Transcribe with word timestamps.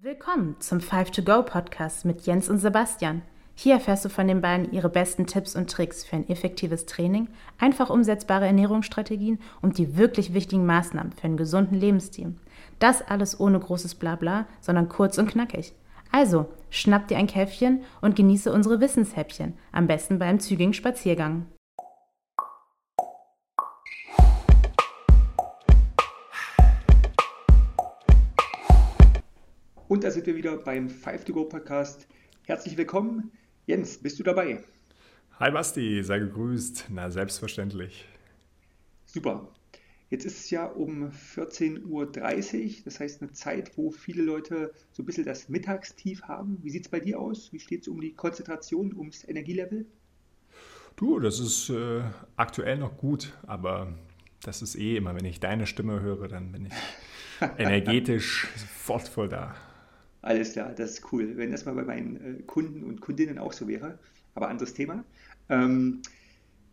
Willkommen 0.00 0.54
zum 0.60 0.78
5to 0.78 1.24
Go 1.24 1.42
Podcast 1.42 2.04
mit 2.04 2.20
Jens 2.20 2.48
und 2.48 2.58
Sebastian. 2.58 3.22
Hier 3.56 3.74
erfährst 3.74 4.04
du 4.04 4.08
von 4.08 4.28
den 4.28 4.40
beiden 4.40 4.70
ihre 4.70 4.88
besten 4.88 5.26
Tipps 5.26 5.56
und 5.56 5.68
Tricks 5.68 6.04
für 6.04 6.14
ein 6.14 6.28
effektives 6.28 6.86
Training, 6.86 7.26
einfach 7.58 7.90
umsetzbare 7.90 8.46
Ernährungsstrategien 8.46 9.40
und 9.60 9.76
die 9.76 9.96
wirklich 9.96 10.34
wichtigen 10.34 10.64
Maßnahmen 10.66 11.10
für 11.10 11.24
einen 11.24 11.36
gesunden 11.36 11.74
Lebensstil. 11.74 12.36
Das 12.78 13.02
alles 13.02 13.40
ohne 13.40 13.58
großes 13.58 13.96
Blabla, 13.96 14.46
sondern 14.60 14.88
kurz 14.88 15.18
und 15.18 15.32
knackig. 15.32 15.74
Also, 16.12 16.46
schnapp 16.70 17.08
dir 17.08 17.18
ein 17.18 17.26
Käffchen 17.26 17.82
und 18.00 18.14
genieße 18.14 18.52
unsere 18.52 18.80
Wissenshäppchen, 18.80 19.54
am 19.72 19.88
besten 19.88 20.20
beim 20.20 20.38
zügigen 20.38 20.74
Spaziergang. 20.74 21.46
Und 29.88 30.04
da 30.04 30.10
sind 30.10 30.26
wir 30.26 30.36
wieder 30.36 30.58
beim 30.58 30.88
5to 30.88 31.32
Go 31.32 31.44
Podcast. 31.46 32.06
Herzlich 32.44 32.76
willkommen. 32.76 33.32
Jens, 33.64 33.96
bist 33.96 34.18
du 34.18 34.22
dabei? 34.22 34.62
Hi 35.40 35.50
Basti, 35.50 36.02
sei 36.02 36.18
gegrüßt. 36.18 36.88
Na, 36.90 37.10
selbstverständlich. 37.10 38.06
Super. 39.06 39.48
Jetzt 40.10 40.26
ist 40.26 40.40
es 40.40 40.50
ja 40.50 40.66
um 40.66 41.08
14.30 41.08 41.86
Uhr, 41.86 42.12
das 42.84 43.00
heißt 43.00 43.22
eine 43.22 43.32
Zeit, 43.32 43.78
wo 43.78 43.90
viele 43.90 44.22
Leute 44.22 44.74
so 44.92 45.02
ein 45.02 45.06
bisschen 45.06 45.24
das 45.24 45.48
Mittagstief 45.48 46.22
haben. 46.24 46.58
Wie 46.62 46.68
sieht 46.68 46.84
es 46.84 46.90
bei 46.90 47.00
dir 47.00 47.18
aus? 47.18 47.50
Wie 47.54 47.58
steht 47.58 47.80
es 47.80 47.88
um 47.88 47.98
die 47.98 48.12
Konzentration, 48.12 48.92
ums 48.94 49.26
Energielevel? 49.26 49.86
Du, 50.96 51.18
das 51.18 51.40
ist 51.40 51.70
äh, 51.70 52.02
aktuell 52.36 52.76
noch 52.76 52.98
gut, 52.98 53.32
aber 53.46 53.94
das 54.42 54.60
ist 54.60 54.76
eh 54.76 54.98
immer, 54.98 55.14
wenn 55.14 55.24
ich 55.24 55.40
deine 55.40 55.66
Stimme 55.66 56.02
höre, 56.02 56.28
dann 56.28 56.52
bin 56.52 56.66
ich 56.66 56.74
energetisch 57.58 58.48
sofort 58.54 59.08
voll 59.08 59.30
da. 59.30 59.56
Alles 60.22 60.52
klar, 60.52 60.74
das 60.74 60.92
ist 60.92 61.12
cool. 61.12 61.36
Wenn 61.36 61.52
das 61.52 61.64
mal 61.64 61.74
bei 61.74 61.84
meinen 61.84 62.16
äh, 62.16 62.42
Kunden 62.42 62.82
und 62.82 63.00
Kundinnen 63.00 63.38
auch 63.38 63.52
so 63.52 63.68
wäre, 63.68 63.98
aber 64.34 64.48
anderes 64.48 64.74
Thema. 64.74 65.04
Ähm, 65.48 66.02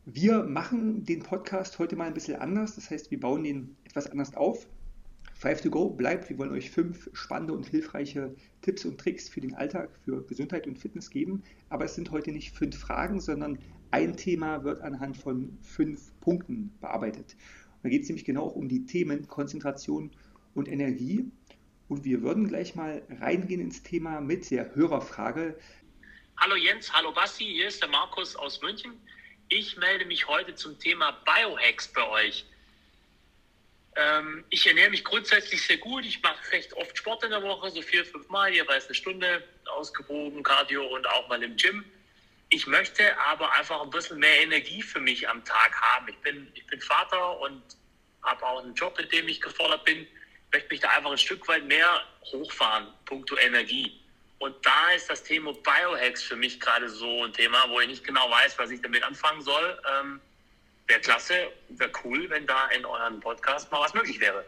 wir 0.06 0.44
machen 0.44 1.04
den 1.04 1.22
Podcast 1.22 1.80
heute 1.80 1.96
mal 1.96 2.08
ein 2.08 2.14
bisschen 2.14 2.40
anders. 2.40 2.76
Das 2.76 2.90
heißt, 2.90 3.12
wir 3.12 3.20
bauen 3.20 3.44
den 3.44 3.76
etwas 3.86 4.08
anders 4.08 4.36
auf. 4.36 4.68
5 5.36 5.62
to 5.62 5.70
go 5.70 5.90
bleibt. 5.90 6.30
Wir 6.30 6.38
wollen 6.38 6.52
euch 6.52 6.72
fünf 6.72 7.10
spannende 7.14 7.54
und 7.54 7.68
hilfreiche 7.68 8.34
Tipps 8.62 8.86
und 8.86 8.98
Tricks 9.00 9.28
für 9.28 9.42
den 9.42 9.54
Alltag, 9.54 9.90
für 10.04 10.24
Gesundheit 10.24 10.66
und 10.66 10.80
Fitness 10.80 11.10
geben. 11.10 11.44
Aber 11.70 11.86
es 11.86 11.96
sind 11.96 12.12
heute 12.12 12.32
nicht 12.32 12.56
fünf 12.56 12.78
Fragen, 12.78 13.20
sondern 13.20 13.58
ein 13.92 14.16
Thema 14.16 14.64
wird 14.64 14.82
anhand 14.82 15.18
von 15.18 15.58
fünf 15.62 16.12
Punkten 16.22 16.72
bearbeitet. 16.82 17.36
Und 17.76 17.84
da 17.84 17.90
geht 17.90 18.04
es 18.04 18.10
nämlich 18.10 18.26
genau 18.26 18.44
auch 18.44 18.56
um 18.56 18.70
die 18.70 18.86
Themen 18.86 19.28
Konzentration 19.28 20.12
und 20.54 20.68
Energie. 20.68 21.30
Und 21.88 22.04
wir 22.04 22.22
würden 22.24 22.48
gleich 22.48 22.74
mal 22.76 23.04
reingehen 23.22 23.62
ins 23.62 23.84
Thema 23.84 24.20
mit 24.20 24.50
der 24.50 24.74
Hörerfrage. 24.74 25.60
Hallo 26.38 26.56
Jens, 26.56 26.92
hallo 26.92 27.12
Basti, 27.12 27.46
hier 27.46 27.68
ist 27.68 27.82
der 27.82 27.90
Markus 27.90 28.36
aus 28.36 28.62
München. 28.62 29.00
Ich 29.50 29.78
melde 29.78 30.06
mich 30.06 30.28
heute 30.28 30.56
zum 30.56 30.80
Thema 30.80 31.12
Biohacks 31.24 31.88
bei 31.94 32.08
euch. 32.10 32.46
Ähm, 33.96 34.44
ich 34.50 34.66
ernähre 34.66 34.90
mich 34.90 35.04
grundsätzlich 35.04 35.62
sehr 35.62 35.78
gut. 35.78 36.04
Ich 36.06 36.22
mache 36.24 36.52
recht 36.52 36.74
oft 36.74 36.98
Sport 36.98 37.24
in 37.24 37.30
der 37.30 37.44
Woche, 37.44 37.70
so 37.70 37.82
vier, 37.84 38.04
fünf 38.04 38.28
Mal, 38.30 38.52
jeweils 38.52 38.88
eine 38.88 38.96
Stunde, 38.96 39.48
ausgewogen, 39.66 40.42
Cardio 40.42 40.84
und 40.88 41.08
auch 41.08 41.30
mal 41.30 41.42
im 41.44 41.56
Gym. 41.56 41.86
Ich 42.50 42.66
möchte 42.66 43.18
aber 43.20 43.52
einfach 43.54 43.82
ein 43.82 43.92
bisschen 43.92 44.18
mehr 44.18 44.42
Energie 44.42 44.82
für 44.82 45.00
mich 45.00 45.30
am 45.30 45.46
Tag 45.46 45.80
haben. 45.80 46.08
Ich 46.10 46.18
bin, 46.18 46.48
ich 46.56 46.66
bin 46.66 46.82
Vater 46.82 47.40
und 47.42 47.62
habe 48.24 48.44
auch 48.44 48.64
einen 48.64 48.74
Job, 48.74 49.00
in 49.00 49.08
dem 49.10 49.28
ich 49.28 49.40
gefordert 49.40 49.86
bin 49.86 50.08
möchte 50.52 50.70
mich 50.70 50.80
da 50.80 50.90
einfach 50.90 51.12
ein 51.12 51.18
Stück 51.18 51.48
weit 51.48 51.66
mehr 51.66 52.02
hochfahren, 52.32 52.88
punkto 53.06 53.38
Energie. 53.38 54.00
Und 54.40 54.56
da 54.66 54.92
ist 54.96 55.10
das 55.10 55.24
Thema 55.24 55.54
Biohacks 55.54 56.24
für 56.24 56.36
mich 56.36 56.60
gerade 56.60 56.90
so 56.90 57.24
ein 57.24 57.34
Thema, 57.34 57.70
wo 57.70 57.80
ich 57.80 57.88
nicht 57.88 58.04
genau 58.04 58.30
weiß, 58.30 58.58
was 58.60 58.70
ich 58.70 58.82
damit 58.82 59.04
anfangen 59.04 59.42
soll. 59.42 59.80
Ähm, 60.00 60.20
wäre 60.88 61.00
klasse, 61.00 61.34
wäre 61.70 61.92
cool, 62.04 62.30
wenn 62.30 62.46
da 62.46 62.68
in 62.70 62.86
eurem 62.86 63.20
Podcast 63.20 63.72
mal 63.72 63.82
was 63.82 63.94
möglich 63.94 64.20
wäre. 64.20 64.46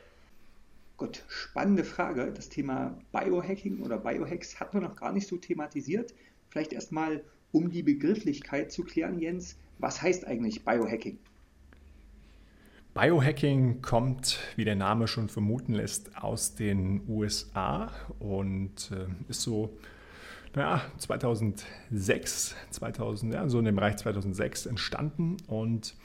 Gut, 0.97 1.23
spannende 1.29 1.83
Frage. 1.83 2.31
Das 2.31 2.49
Thema 2.49 2.97
Biohacking 3.11 3.81
oder 3.81 3.97
Biohacks 3.97 4.59
hatten 4.59 4.81
wir 4.81 4.87
noch 4.87 4.95
gar 4.95 5.11
nicht 5.11 5.27
so 5.27 5.37
thematisiert. 5.37 6.13
Vielleicht 6.49 6.73
erstmal, 6.73 7.23
um 7.51 7.69
die 7.69 7.83
Begrifflichkeit 7.83 8.71
zu 8.71 8.83
klären, 8.83 9.19
Jens. 9.19 9.57
Was 9.79 10.01
heißt 10.01 10.25
eigentlich 10.25 10.65
Biohacking? 10.65 11.19
Biohacking 12.97 13.83
kommt, 13.83 14.39
wie 14.55 14.65
der 14.65 14.75
Name 14.75 15.07
schon 15.07 15.29
vermuten 15.29 15.73
lässt, 15.73 16.17
aus 16.17 16.55
den 16.55 17.03
USA 17.07 17.91
und 18.17 18.91
äh, 18.91 19.05
ist 19.29 19.43
so 19.43 19.77
naja, 20.55 20.81
2006, 20.97 22.55
2000, 22.71 23.33
ja, 23.35 23.47
so 23.47 23.59
in 23.59 23.65
dem 23.65 23.75
Bereich 23.75 23.97
2006 23.97 24.65
entstanden 24.65 25.37
und 25.45 25.95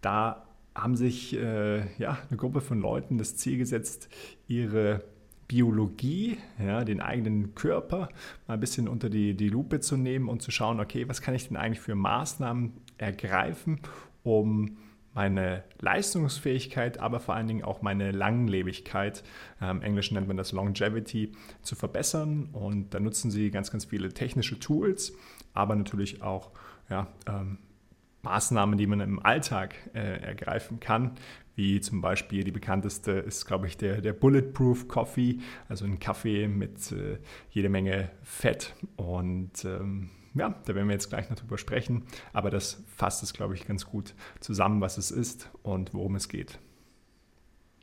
da 0.00 0.44
haben 0.74 0.96
sich 0.96 1.36
äh, 1.36 1.86
ja, 1.98 2.18
eine 2.28 2.36
Gruppe 2.36 2.60
von 2.60 2.80
Leuten 2.80 3.16
das 3.16 3.36
Ziel 3.36 3.56
gesetzt, 3.56 4.08
ihre 4.48 5.04
Biologie, 5.46 6.38
ja, 6.58 6.82
den 6.82 7.00
eigenen 7.00 7.54
Körper 7.54 8.08
mal 8.48 8.54
ein 8.54 8.60
bisschen 8.60 8.88
unter 8.88 9.08
die, 9.08 9.34
die 9.34 9.50
Lupe 9.50 9.78
zu 9.78 9.96
nehmen 9.96 10.28
und 10.28 10.42
zu 10.42 10.50
schauen, 10.50 10.80
okay, 10.80 11.08
was 11.08 11.22
kann 11.22 11.36
ich 11.36 11.46
denn 11.46 11.56
eigentlich 11.56 11.80
für 11.80 11.94
Maßnahmen 11.94 12.72
ergreifen, 12.98 13.78
um 14.24 14.78
meine 15.12 15.64
Leistungsfähigkeit, 15.80 16.98
aber 16.98 17.20
vor 17.20 17.34
allen 17.34 17.48
Dingen 17.48 17.64
auch 17.64 17.82
meine 17.82 18.12
Langlebigkeit, 18.12 19.24
im 19.60 19.82
Englischen 19.82 20.14
nennt 20.14 20.28
man 20.28 20.36
das 20.36 20.52
Longevity, 20.52 21.32
zu 21.62 21.74
verbessern. 21.74 22.50
Und 22.52 22.94
da 22.94 23.00
nutzen 23.00 23.30
sie 23.30 23.50
ganz, 23.50 23.70
ganz 23.70 23.86
viele 23.86 24.12
technische 24.12 24.58
Tools, 24.60 25.12
aber 25.52 25.74
natürlich 25.74 26.22
auch 26.22 26.52
ja, 26.88 27.08
ähm, 27.28 27.58
Maßnahmen, 28.22 28.78
die 28.78 28.86
man 28.86 29.00
im 29.00 29.24
Alltag 29.24 29.74
äh, 29.94 30.20
ergreifen 30.20 30.80
kann, 30.80 31.12
wie 31.54 31.80
zum 31.80 32.00
Beispiel 32.00 32.44
die 32.44 32.52
bekannteste 32.52 33.12
ist, 33.12 33.46
glaube 33.46 33.66
ich, 33.66 33.76
der, 33.76 34.00
der 34.00 34.12
Bulletproof 34.12 34.88
Coffee, 34.88 35.38
also 35.68 35.84
ein 35.84 35.98
Kaffee 35.98 36.48
mit 36.48 36.92
äh, 36.92 37.18
jede 37.50 37.68
Menge 37.68 38.10
Fett 38.22 38.74
und 38.96 39.64
ähm, 39.64 40.10
ja, 40.34 40.60
da 40.64 40.74
werden 40.74 40.88
wir 40.88 40.94
jetzt 40.94 41.08
gleich 41.08 41.28
noch 41.28 41.36
drüber 41.36 41.58
sprechen, 41.58 42.04
aber 42.32 42.50
das 42.50 42.82
fasst 42.96 43.22
es, 43.22 43.32
glaube 43.32 43.54
ich, 43.54 43.66
ganz 43.66 43.86
gut 43.86 44.14
zusammen, 44.40 44.80
was 44.80 44.98
es 44.98 45.10
ist 45.10 45.50
und 45.62 45.92
worum 45.94 46.14
es 46.14 46.28
geht. 46.28 46.58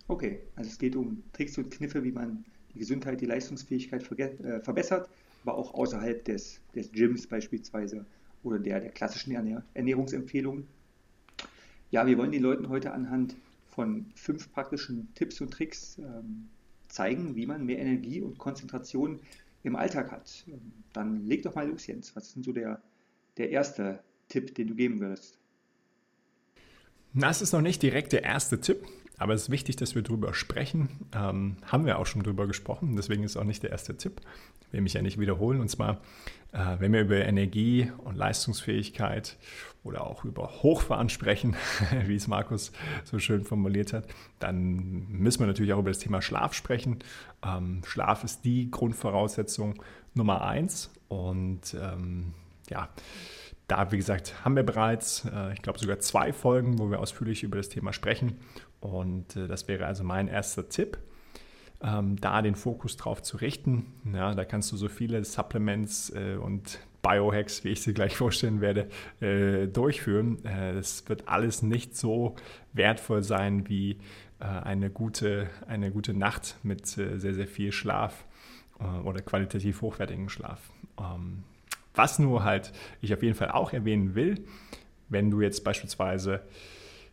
Okay, 0.08 0.40
also 0.56 0.70
es 0.70 0.78
geht 0.78 0.96
um 0.96 1.24
Tricks 1.34 1.58
und 1.58 1.70
Kniffe, 1.70 2.04
wie 2.04 2.12
man 2.12 2.46
die 2.74 2.80
Gesundheit, 2.80 3.20
die 3.20 3.26
Leistungsfähigkeit 3.26 4.10
äh, 4.20 4.62
verbessert, 4.62 5.10
aber 5.44 5.58
auch 5.58 5.74
außerhalb 5.74 6.24
des, 6.24 6.62
des 6.74 6.92
Gyms 6.92 7.28
beispielsweise 7.28 8.06
oder 8.44 8.60
der, 8.60 8.80
der 8.80 8.92
klassischen 8.92 9.34
Ernähr 9.34 9.64
Ernährungsempfehlungen. 9.74 10.68
Ja, 11.92 12.06
wir 12.06 12.18
wollen 12.18 12.32
den 12.32 12.44
Leuten 12.44 12.70
heute 12.70 12.92
anhand 12.92 13.36
von 13.68 14.06
fünf 14.16 14.52
praktischen 14.52 15.14
Tipps 15.16 15.42
und 15.42 15.52
Tricks 15.52 15.98
ähm, 15.98 16.48
zeigen, 16.88 17.36
wie 17.36 17.46
man 17.46 17.66
mehr 17.66 17.80
Energie 17.80 18.22
und 18.22 18.38
Konzentration 18.38 19.20
im 19.64 19.76
Alltag 19.76 20.12
hat. 20.12 20.46
Dann 20.94 21.26
leg 21.26 21.44
doch 21.44 21.56
mal 21.56 21.68
los, 21.68 21.88
Jens. 21.88 22.16
Was 22.16 22.28
ist 22.28 22.36
denn 22.36 22.44
so 22.44 22.52
der, 22.52 22.82
der 23.38 23.50
erste 23.50 24.04
Tipp, 24.30 24.56
den 24.56 24.68
du 24.68 24.76
geben 24.76 25.00
würdest? 25.00 25.38
Das 27.14 27.42
ist 27.42 27.54
noch 27.54 27.62
nicht 27.62 27.82
direkt 27.82 28.14
der 28.14 28.24
erste 28.24 28.60
Tipp, 28.60 28.86
aber 29.18 29.34
es 29.34 29.44
ist 29.44 29.50
wichtig, 29.50 29.76
dass 29.76 29.96
wir 29.96 30.04
darüber 30.04 30.34
sprechen. 30.34 30.90
Ähm, 31.16 31.58
haben 31.64 31.86
wir 31.86 31.98
auch 31.98 32.06
schon 32.06 32.24
darüber 32.24 32.48
gesprochen, 32.48 32.96
deswegen 32.96 33.24
ist 33.24 33.36
auch 33.36 33.44
nicht 33.44 33.64
der 33.64 33.72
erste 33.72 33.98
Tipp. 33.98 34.22
Ich 34.62 34.74
will 34.74 34.82
mich 34.82 34.94
ja 34.94 35.02
nicht 35.02 35.20
wiederholen. 35.20 35.60
Und 35.60 35.70
zwar, 35.70 36.02
äh, 36.52 36.76
wenn 36.80 36.94
wir 36.94 37.02
über 37.02 37.16
Energie 37.16 37.92
und 38.04 38.16
Leistungsfähigkeit 38.16 39.38
oder 39.84 40.06
auch 40.06 40.24
über 40.24 40.62
Hochfahren 40.62 41.10
sprechen, 41.10 41.56
wie 42.06 42.16
es 42.16 42.28
Markus 42.28 42.72
so 43.06 43.18
schön 43.18 43.44
formuliert 43.44 43.94
hat, 43.94 44.06
dann 44.40 45.08
müssen 45.10 45.40
wir 45.40 45.48
natürlich 45.48 45.74
auch 45.74 45.80
über 45.80 45.90
das 45.90 46.00
Thema 46.00 46.22
Schlaf 46.22 46.54
sprechen. 46.54 47.00
Ähm, 47.44 47.82
Schlaf 47.86 48.24
ist 48.24 48.46
die 48.46 48.70
Grundvoraussetzung 48.70 49.82
Nummer 50.14 50.44
eins. 50.46 50.92
Und 51.08 51.76
ähm, 51.82 52.34
ja, 52.70 52.90
da, 53.68 53.92
wie 53.92 53.98
gesagt, 53.98 54.34
haben 54.46 54.56
wir 54.56 54.64
bereits, 54.64 55.26
äh, 55.26 55.54
ich 55.54 55.62
glaube, 55.62 55.80
sogar 55.80 56.00
zwei 56.00 56.34
Folgen, 56.34 56.80
wo 56.80 56.90
wir 56.90 57.00
ausführlich 57.00 57.44
über 57.44 57.58
das 57.58 57.70
Thema 57.70 57.94
sprechen. 57.94 58.38
Und 58.80 59.36
äh, 59.36 59.48
das 59.48 59.68
wäre 59.68 59.86
also 59.86 60.04
mein 60.04 60.28
erster 60.28 60.70
Tipp, 60.70 60.98
ähm, 61.82 62.20
da 62.20 62.42
den 62.42 62.56
Fokus 62.56 62.98
drauf 62.98 63.22
zu 63.22 63.38
richten. 63.38 63.94
Ja, 64.14 64.34
da 64.34 64.46
kannst 64.46 64.72
du 64.72 64.78
so 64.78 64.90
viele 64.90 65.24
Supplements 65.24 66.12
äh, 66.12 66.36
und 66.36 66.80
Biohacks, 67.02 67.64
wie 67.64 67.70
ich 67.70 67.82
sie 67.82 67.94
gleich 67.94 68.18
vorstellen 68.18 68.62
werde, 68.62 68.90
äh, 69.22 69.68
durchführen. 69.68 70.44
Äh, 70.46 70.74
das 70.74 71.08
wird 71.08 71.28
alles 71.28 71.62
nicht 71.62 71.96
so 71.96 72.36
wertvoll 72.74 73.24
sein 73.24 73.68
wie 73.70 73.98
äh, 74.40 74.46
eine, 74.46 74.90
gute, 74.90 75.50
eine 75.68 75.92
gute 75.92 76.14
Nacht 76.14 76.58
mit 76.64 76.88
sehr, 76.88 77.20
sehr 77.20 77.48
viel 77.48 77.72
Schlaf 77.72 78.26
oder 79.04 79.24
qualitativ 79.24 79.82
hochwertigen 79.82 80.30
Schlaf. 80.30 80.62
Ähm, 81.00 81.44
was 81.96 82.20
nur 82.20 82.44
halt 82.44 82.72
ich 83.02 83.12
auf 83.12 83.24
jeden 83.24 83.34
Fall 83.34 83.50
auch 83.50 83.74
erwähnen 83.74 84.14
will, 84.14 84.46
wenn 85.10 85.32
du 85.32 85.42
jetzt 85.42 85.64
beispielsweise 85.64 86.42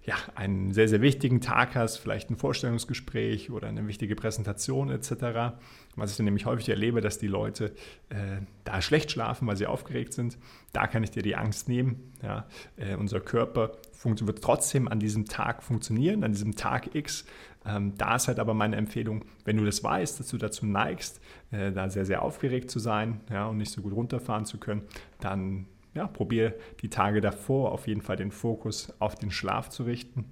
ja, 0.06 0.16
einen 0.34 0.72
sehr, 0.72 0.86
sehr 0.86 1.00
wichtigen 1.00 1.40
Tag 1.40 1.74
hast, 1.74 1.96
vielleicht 1.96 2.30
ein 2.30 2.36
Vorstellungsgespräch 2.36 3.50
oder 3.50 3.68
eine 3.68 3.86
wichtige 3.86 4.14
Präsentation 4.14 4.90
etc. 4.90 5.56
Was 5.96 6.10
ich 6.10 6.16
dann 6.18 6.24
nämlich 6.24 6.44
häufig 6.44 6.68
erlebe, 6.68 7.00
dass 7.00 7.18
die 7.18 7.26
Leute 7.26 7.74
äh, 8.10 8.42
da 8.64 8.82
schlecht 8.82 9.10
schlafen, 9.10 9.48
weil 9.48 9.56
sie 9.56 9.66
aufgeregt 9.66 10.12
sind. 10.12 10.36
Da 10.72 10.86
kann 10.86 11.02
ich 11.02 11.10
dir 11.10 11.22
die 11.22 11.36
Angst 11.36 11.68
nehmen. 11.68 12.12
Ja. 12.22 12.46
Äh, 12.76 12.96
unser 12.96 13.20
Körper 13.20 13.72
wird 14.02 14.42
trotzdem 14.42 14.86
an 14.88 15.00
diesem 15.00 15.24
Tag 15.24 15.62
funktionieren, 15.62 16.24
an 16.24 16.32
diesem 16.32 16.56
Tag 16.56 16.94
X. 16.94 17.24
Ähm, 17.64 17.94
da 17.96 18.16
ist 18.16 18.28
halt 18.28 18.38
aber 18.38 18.52
meine 18.52 18.76
Empfehlung, 18.76 19.24
wenn 19.46 19.56
du 19.56 19.64
das 19.64 19.82
weißt, 19.82 20.20
dass 20.20 20.28
du 20.28 20.36
dazu 20.36 20.66
neigst, 20.66 21.22
äh, 21.50 21.72
da 21.72 21.88
sehr, 21.88 22.04
sehr 22.04 22.20
aufgeregt 22.20 22.70
zu 22.70 22.78
sein 22.78 23.22
ja, 23.30 23.46
und 23.46 23.56
nicht 23.56 23.72
so 23.72 23.80
gut 23.80 23.94
runterfahren 23.94 24.44
zu 24.44 24.58
können, 24.58 24.82
dann 25.20 25.66
ja, 25.94 26.06
probiere 26.06 26.54
die 26.80 26.90
Tage 26.90 27.20
davor 27.20 27.72
auf 27.72 27.86
jeden 27.86 28.02
Fall 28.02 28.16
den 28.16 28.30
Fokus 28.30 28.92
auf 28.98 29.14
den 29.14 29.30
Schlaf 29.30 29.68
zu 29.68 29.84
richten 29.84 30.26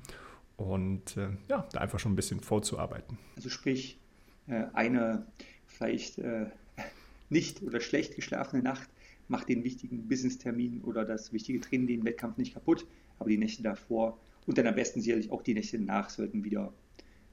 und 0.56 1.16
äh, 1.16 1.28
ja, 1.48 1.66
da 1.72 1.80
einfach 1.80 1.98
schon 1.98 2.12
ein 2.12 2.16
bisschen 2.16 2.40
vorzuarbeiten. 2.40 3.18
Also 3.36 3.48
sprich, 3.48 3.98
äh, 4.46 4.64
eine 4.72 5.26
vielleicht 5.66 6.18
äh, 6.18 6.46
nicht 7.30 7.62
oder 7.62 7.80
schlecht 7.80 8.14
geschlafene 8.14 8.62
Nacht 8.62 8.88
macht 9.28 9.48
den 9.48 9.64
wichtigen 9.64 10.08
Business-Termin 10.08 10.82
oder 10.82 11.04
das 11.04 11.32
wichtige 11.32 11.60
Training, 11.60 11.86
den 11.86 12.04
Wettkampf 12.04 12.36
nicht 12.36 12.54
kaputt, 12.54 12.86
aber 13.18 13.30
die 13.30 13.38
Nächte 13.38 13.62
davor 13.62 14.18
und 14.46 14.58
dann 14.58 14.66
am 14.66 14.74
besten 14.74 15.00
sicherlich 15.00 15.30
auch 15.30 15.42
die 15.42 15.54
Nächte 15.54 15.78
danach 15.78 16.10
sollten 16.10 16.44
wieder, 16.44 16.72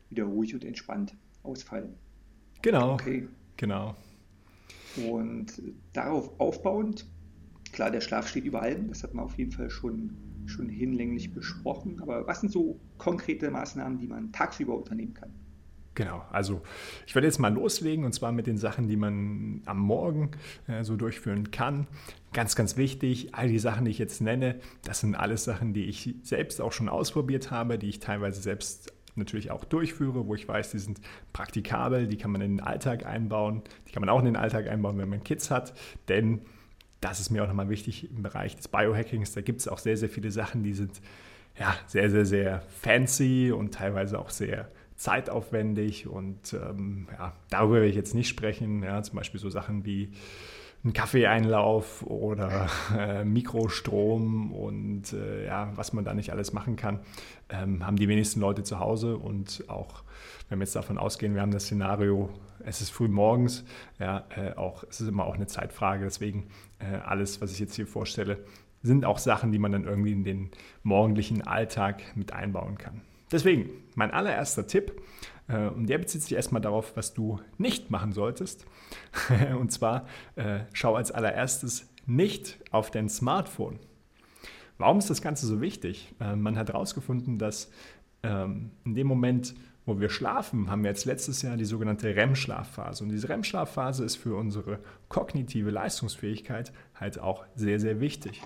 wieder 0.09 0.25
ruhig 0.25 0.53
und 0.53 0.63
entspannt 0.63 1.15
ausfallen. 1.43 1.95
Genau. 2.61 2.93
Okay. 2.93 3.27
Genau. 3.57 3.95
Und 5.07 5.61
darauf 5.93 6.39
aufbauend 6.39 7.05
Klar, 7.71 7.91
der 7.91 8.01
Schlaf 8.01 8.27
steht 8.27 8.45
über 8.45 8.61
allem, 8.61 8.89
das 8.89 9.03
hat 9.03 9.13
man 9.13 9.25
auf 9.25 9.37
jeden 9.37 9.51
Fall 9.51 9.69
schon, 9.69 10.17
schon 10.45 10.69
hinlänglich 10.69 11.33
besprochen. 11.33 12.01
Aber 12.01 12.25
was 12.27 12.41
sind 12.41 12.51
so 12.51 12.79
konkrete 12.97 13.51
Maßnahmen, 13.51 13.99
die 13.99 14.07
man 14.07 14.31
tagsüber 14.31 14.75
unternehmen 14.75 15.13
kann? 15.13 15.31
Genau, 15.99 16.23
also 16.31 16.61
ich 17.05 17.13
werde 17.13 17.27
jetzt 17.27 17.39
mal 17.39 17.53
loslegen 17.53 18.05
und 18.05 18.13
zwar 18.13 18.31
mit 18.31 18.47
den 18.47 18.57
Sachen, 18.57 18.87
die 18.87 18.95
man 18.95 19.61
am 19.65 19.79
Morgen 19.79 20.31
äh, 20.67 20.85
so 20.85 20.95
durchführen 20.95 21.51
kann. 21.51 21.87
Ganz, 22.31 22.55
ganz 22.55 22.77
wichtig, 22.77 23.35
all 23.35 23.49
die 23.49 23.59
Sachen, 23.59 23.83
die 23.83 23.91
ich 23.91 23.97
jetzt 23.97 24.21
nenne, 24.21 24.61
das 24.83 25.01
sind 25.01 25.15
alles 25.15 25.43
Sachen, 25.43 25.73
die 25.73 25.85
ich 25.85 26.15
selbst 26.23 26.61
auch 26.61 26.71
schon 26.71 26.87
ausprobiert 26.87 27.51
habe, 27.51 27.77
die 27.77 27.89
ich 27.89 27.99
teilweise 27.99 28.39
selbst 28.39 28.93
natürlich 29.15 29.51
auch 29.51 29.65
durchführe, 29.65 30.25
wo 30.25 30.35
ich 30.35 30.47
weiß, 30.47 30.71
die 30.71 30.79
sind 30.79 31.01
praktikabel, 31.33 32.07
die 32.07 32.17
kann 32.17 32.31
man 32.31 32.39
in 32.39 32.57
den 32.57 32.65
Alltag 32.65 33.05
einbauen, 33.05 33.63
die 33.87 33.91
kann 33.91 33.99
man 33.99 34.09
auch 34.09 34.19
in 34.19 34.25
den 34.25 34.37
Alltag 34.37 34.67
einbauen, 34.67 34.97
wenn 34.97 35.09
man 35.09 35.23
Kids 35.23 35.51
hat, 35.51 35.73
denn 36.07 36.43
das 37.01 37.19
ist 37.19 37.29
mir 37.29 37.43
auch 37.43 37.47
nochmal 37.47 37.69
wichtig 37.69 38.09
im 38.09 38.23
Bereich 38.23 38.55
des 38.55 38.67
Biohackings. 38.67 39.33
Da 39.33 39.41
gibt 39.41 39.61
es 39.61 39.67
auch 39.67 39.77
sehr, 39.77 39.97
sehr 39.97 40.09
viele 40.09 40.31
Sachen, 40.31 40.63
die 40.63 40.73
sind 40.73 41.01
ja, 41.57 41.75
sehr, 41.87 42.09
sehr, 42.09 42.25
sehr 42.25 42.61
fancy 42.81 43.51
und 43.51 43.73
teilweise 43.73 44.19
auch 44.19 44.29
sehr 44.29 44.69
zeitaufwendig. 44.95 46.07
Und 46.07 46.53
ähm, 46.53 47.07
ja, 47.11 47.33
darüber 47.49 47.81
will 47.81 47.89
ich 47.89 47.95
jetzt 47.95 48.15
nicht 48.15 48.29
sprechen. 48.29 48.83
Ja, 48.83 49.01
zum 49.01 49.17
Beispiel 49.17 49.39
so 49.39 49.49
Sachen 49.49 49.85
wie 49.85 50.11
ein 50.83 50.93
Kaffeeeinlauf 50.93 52.03
oder 52.03 52.69
äh, 52.97 53.25
Mikrostrom 53.25 54.53
und 54.53 55.11
äh, 55.13 55.45
ja, 55.45 55.71
was 55.75 55.91
man 55.91 56.05
da 56.05 56.13
nicht 56.13 56.31
alles 56.31 56.53
machen 56.53 56.77
kann, 56.77 56.99
ähm, 57.49 57.85
haben 57.85 57.97
die 57.97 58.07
wenigsten 58.07 58.39
Leute 58.39 58.63
zu 58.63 58.79
Hause 58.79 59.17
und 59.17 59.65
auch 59.67 60.03
wenn 60.47 60.59
wir 60.59 60.63
jetzt 60.63 60.75
davon 60.75 60.97
ausgehen, 60.97 61.35
wir 61.35 61.41
haben 61.41 61.51
das 61.51 61.65
Szenario, 61.65 62.29
es 62.65 62.81
ist 62.81 62.89
früh 62.89 63.07
morgens, 63.07 63.63
ja, 63.99 64.25
äh, 64.35 64.53
auch, 64.55 64.83
es 64.89 65.01
ist 65.01 65.07
immer 65.07 65.25
auch 65.25 65.35
eine 65.35 65.47
Zeitfrage, 65.47 66.03
deswegen 66.03 66.47
äh, 66.79 66.97
alles, 66.97 67.41
was 67.41 67.51
ich 67.51 67.59
jetzt 67.59 67.75
hier 67.75 67.87
vorstelle, 67.87 68.45
sind 68.81 69.05
auch 69.05 69.17
Sachen, 69.17 69.51
die 69.51 69.59
man 69.59 69.71
dann 69.71 69.83
irgendwie 69.83 70.13
in 70.13 70.23
den 70.23 70.51
morgendlichen 70.83 71.45
Alltag 71.45 72.01
mit 72.15 72.33
einbauen 72.33 72.77
kann. 72.77 73.01
Deswegen, 73.31 73.69
mein 73.95 74.11
allererster 74.11 74.67
Tipp, 74.67 75.01
äh, 75.47 75.67
und 75.67 75.87
der 75.87 75.97
bezieht 75.97 76.21
sich 76.21 76.33
erstmal 76.33 76.61
darauf, 76.61 76.95
was 76.95 77.13
du 77.13 77.39
nicht 77.57 77.91
machen 77.91 78.13
solltest. 78.13 78.65
und 79.59 79.71
zwar, 79.71 80.05
äh, 80.35 80.61
schau 80.73 80.95
als 80.95 81.11
allererstes 81.11 81.89
nicht 82.05 82.59
auf 82.71 82.91
dein 82.91 83.09
Smartphone. 83.09 83.79
Warum 84.77 84.99
ist 84.99 85.09
das 85.09 85.21
Ganze 85.21 85.45
so 85.45 85.61
wichtig? 85.61 86.15
Äh, 86.19 86.35
man 86.35 86.57
hat 86.57 86.69
herausgefunden, 86.69 87.37
dass 87.37 87.69
ähm, 88.23 88.71
in 88.85 88.95
dem 88.95 89.07
Moment, 89.07 89.55
wo 89.89 89.99
wir 89.99 90.09
schlafen, 90.09 90.69
haben 90.69 90.83
wir 90.83 90.91
jetzt 90.91 91.05
letztes 91.05 91.41
Jahr 91.41 91.57
die 91.57 91.65
sogenannte 91.65 92.15
REM-Schlafphase. 92.15 93.03
Und 93.03 93.09
diese 93.09 93.27
REM-Schlafphase 93.27 94.05
ist 94.05 94.15
für 94.15 94.35
unsere 94.35 94.79
kognitive 95.09 95.71
Leistungsfähigkeit 95.71 96.71
halt 96.95 97.19
auch 97.19 97.43
sehr, 97.55 97.79
sehr 97.79 97.99
wichtig. 97.99 98.41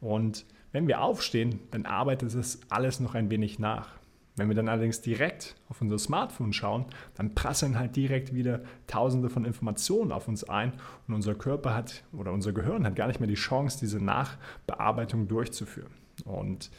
Und 0.00 0.44
wenn 0.72 0.88
wir 0.88 1.00
aufstehen, 1.00 1.60
dann 1.70 1.86
arbeitet 1.86 2.34
es 2.34 2.60
alles 2.68 3.00
noch 3.00 3.14
ein 3.14 3.30
wenig 3.30 3.58
nach. 3.58 3.88
Wenn 4.36 4.48
wir 4.48 4.56
dann 4.56 4.68
allerdings 4.68 5.00
direkt 5.00 5.54
auf 5.68 5.80
unser 5.80 5.98
Smartphone 5.98 6.52
schauen, 6.52 6.86
dann 7.14 7.36
prasseln 7.36 7.78
halt 7.78 7.94
direkt 7.94 8.34
wieder 8.34 8.62
tausende 8.88 9.30
von 9.30 9.44
Informationen 9.44 10.10
auf 10.10 10.26
uns 10.26 10.42
ein 10.42 10.72
und 11.06 11.14
unser 11.14 11.36
Körper 11.36 11.72
hat 11.72 12.02
oder 12.12 12.32
unser 12.32 12.52
Gehirn 12.52 12.84
hat 12.84 12.96
gar 12.96 13.06
nicht 13.06 13.20
mehr 13.20 13.28
die 13.28 13.34
Chance, 13.34 13.78
diese 13.80 14.00
Nachbearbeitung 14.00 15.28
durchzuführen. 15.28 15.92
Und 16.24 16.70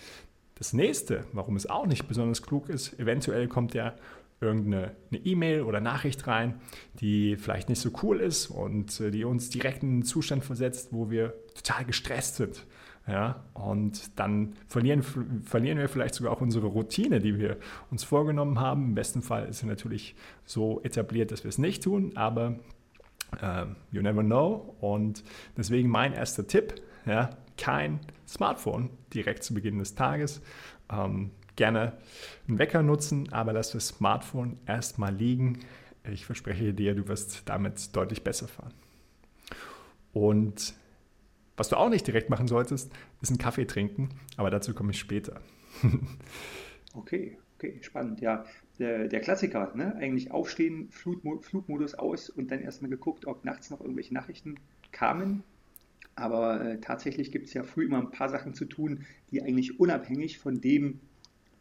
das 0.56 0.74
nächste, 0.74 1.26
warum 1.34 1.56
es 1.56 1.70
auch 1.70 1.86
nicht 1.86 2.08
besonders 2.08 2.42
klug 2.42 2.70
ist, 2.70 2.98
eventuell 3.00 3.48
kommt 3.48 3.74
ja 3.74 3.94
irgendeine 4.42 4.96
E-Mail 5.12 5.62
oder 5.62 5.80
Nachricht 5.80 6.28
rein, 6.28 6.60
die 7.00 7.38
vielleicht 7.38 7.70
nicht 7.70 7.80
so 7.80 7.92
cool 8.04 8.20
ist 8.20 8.48
und 8.48 9.00
äh, 9.00 9.12
die 9.12 9.24
uns 9.24 9.50
direkt 9.50 9.84
in 9.84 9.90
einen 9.90 10.04
Zustand 10.04 10.44
versetzt, 10.44 10.90
wo 10.92 11.10
wir 11.10 11.34
total 11.56 11.86
gestresst 11.86 12.36
sind. 12.36 12.66
Ja, 13.08 13.44
und 13.54 14.20
dann 14.20 14.56
verlieren, 14.68 15.04
verlieren 15.44 15.78
wir 15.78 15.88
vielleicht 15.88 16.16
sogar 16.16 16.34
auch 16.34 16.42
unsere 16.42 16.66
Routine, 16.66 17.20
die 17.20 17.38
wir 17.38 17.58
uns 17.92 18.04
vorgenommen 18.04 18.60
haben. 18.60 18.86
Im 18.86 18.96
besten 18.96 19.22
Fall 19.22 19.48
ist 19.48 19.60
sie 19.60 19.68
natürlich 19.68 20.16
so 20.44 20.82
etabliert, 20.82 21.32
dass 21.32 21.44
wir 21.44 21.50
es 21.50 21.60
nicht 21.60 21.84
tun, 21.84 22.14
aber 22.16 22.56
äh, 23.40 23.66
you 23.92 24.02
never 24.02 24.24
know. 24.24 24.76
Und 24.82 25.24
deswegen 25.56 25.88
mein 25.88 26.14
erster 26.14 26.48
Tipp, 26.48 26.82
ja, 27.06 27.30
kein 27.58 28.00
Smartphone 28.28 28.90
direkt 29.14 29.44
zu 29.44 29.54
Beginn 29.54 29.80
des 29.80 29.96
Tages. 29.96 30.42
Ähm, 30.92 31.32
gerne 31.56 31.94
einen 32.48 32.60
Wecker 32.60 32.84
nutzen, 32.84 33.32
aber 33.32 33.54
lass 33.54 33.72
das 33.72 33.88
Smartphone 33.88 34.58
erstmal 34.66 35.14
liegen. 35.14 35.60
Ich 36.12 36.26
verspreche 36.26 36.74
dir, 36.74 36.96
du 36.96 37.08
wirst 37.08 37.44
damit 37.46 37.96
deutlich 37.96 38.24
besser 38.24 38.48
fahren. 38.48 38.74
Und 40.14 40.74
was 41.58 41.70
du 41.70 41.78
auch 41.78 41.90
nicht 41.90 42.06
direkt 42.06 42.30
machen 42.30 42.48
solltest, 42.48 42.92
ist 43.22 43.30
einen 43.30 43.38
Kaffee 43.38 43.66
trinken, 43.66 44.10
aber 44.38 44.50
dazu 44.50 44.74
komme 44.74 44.92
ich 44.92 45.00
später. 45.00 45.42
okay, 46.94 47.38
okay, 47.58 47.78
spannend. 47.82 48.22
Ja, 48.22 48.46
der, 48.78 49.08
der 49.08 49.22
Klassiker, 49.22 49.72
ne? 49.76 49.96
eigentlich 49.96 50.32
aufstehen, 50.32 50.90
Flugmodus 50.92 51.96
aus 51.96 52.30
und 52.30 52.52
dann 52.52 52.62
erstmal 52.62 52.92
geguckt, 52.92 53.26
ob 53.26 53.46
nachts 53.46 53.70
noch 53.70 53.80
irgendwelche 53.80 54.14
Nachrichten 54.14 54.56
kamen 54.92 55.44
aber 56.16 56.62
äh, 56.62 56.80
tatsächlich 56.80 57.32
gibt 57.32 57.48
es 57.48 57.54
ja 57.54 57.64
früh 57.64 57.86
immer 57.86 58.00
ein 58.00 58.12
paar 58.12 58.30
Sachen 58.30 58.54
zu 58.54 58.66
tun, 58.66 59.06
die 59.32 59.42
eigentlich 59.42 59.80
unabhängig 59.80 60.40
von 60.40 60.62
dem, 60.62 61.02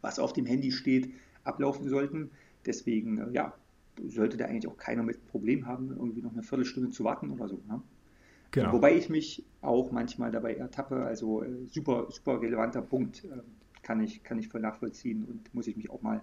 was 0.01 0.19
auf 0.19 0.33
dem 0.33 0.45
Handy 0.45 0.71
steht, 0.71 1.09
ablaufen 1.43 1.89
sollten. 1.89 2.31
Deswegen, 2.65 3.17
äh, 3.17 3.31
ja, 3.31 3.53
sollte 4.07 4.37
da 4.37 4.45
eigentlich 4.45 4.67
auch 4.67 4.77
keiner 4.77 5.03
mit 5.03 5.25
Problem 5.27 5.67
haben, 5.67 5.91
irgendwie 5.91 6.21
noch 6.21 6.33
eine 6.33 6.43
Viertelstunde 6.43 6.89
zu 6.89 7.03
warten 7.03 7.29
oder 7.31 7.47
so. 7.47 7.61
Ne? 7.67 7.81
Genau. 8.51 8.73
Wobei 8.73 8.95
ich 8.95 9.09
mich 9.09 9.45
auch 9.61 9.91
manchmal 9.91 10.31
dabei 10.31 10.55
ertappe, 10.55 11.03
also 11.03 11.43
äh, 11.43 11.65
super, 11.67 12.07
super 12.09 12.41
relevanter 12.41 12.81
Punkt, 12.81 13.25
äh, 13.25 13.41
kann, 13.81 14.01
ich, 14.01 14.23
kann 14.23 14.39
ich 14.39 14.47
voll 14.47 14.61
nachvollziehen 14.61 15.25
und 15.25 15.53
muss 15.53 15.67
ich 15.67 15.75
mich 15.75 15.89
auch 15.89 16.01
mal 16.01 16.21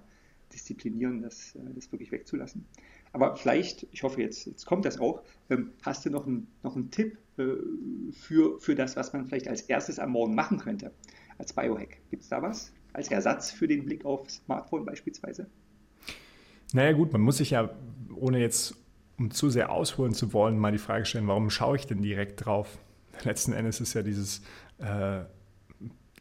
disziplinieren, 0.52 1.22
das, 1.22 1.54
äh, 1.56 1.60
das 1.74 1.90
wirklich 1.92 2.12
wegzulassen. 2.12 2.64
Aber 3.12 3.36
vielleicht, 3.36 3.86
ich 3.90 4.02
hoffe 4.02 4.22
jetzt, 4.22 4.46
jetzt 4.46 4.64
kommt 4.64 4.84
das 4.84 4.98
auch, 4.98 5.22
ähm, 5.50 5.72
hast 5.82 6.04
du 6.04 6.10
noch, 6.10 6.26
ein, 6.26 6.46
noch 6.62 6.76
einen 6.76 6.90
Tipp 6.90 7.18
äh, 7.36 7.44
für, 8.12 8.58
für 8.58 8.74
das, 8.74 8.96
was 8.96 9.12
man 9.12 9.26
vielleicht 9.26 9.48
als 9.48 9.62
erstes 9.62 9.98
am 9.98 10.10
Morgen 10.10 10.34
machen 10.34 10.58
könnte, 10.58 10.92
als 11.38 11.52
Biohack? 11.52 11.98
Gibt 12.10 12.22
es 12.22 12.28
da 12.28 12.40
was? 12.40 12.72
Als 12.92 13.10
Ersatz 13.10 13.50
für 13.50 13.68
den 13.68 13.84
Blick 13.84 14.04
auf 14.04 14.30
Smartphone 14.30 14.84
beispielsweise? 14.84 15.46
Naja 16.72 16.92
gut, 16.92 17.12
man 17.12 17.20
muss 17.20 17.38
sich 17.38 17.50
ja, 17.50 17.74
ohne 18.14 18.38
jetzt 18.38 18.74
um 19.18 19.30
zu 19.30 19.50
sehr 19.50 19.70
ausholen 19.70 20.14
zu 20.14 20.32
wollen, 20.32 20.58
mal 20.58 20.72
die 20.72 20.78
Frage 20.78 21.04
stellen, 21.04 21.28
warum 21.28 21.50
schaue 21.50 21.76
ich 21.76 21.86
denn 21.86 22.02
direkt 22.02 22.44
drauf? 22.44 22.78
Letzten 23.24 23.52
Endes 23.52 23.80
ist 23.80 23.94
ja 23.94 24.02
dieses 24.02 24.42
äh, 24.78 25.20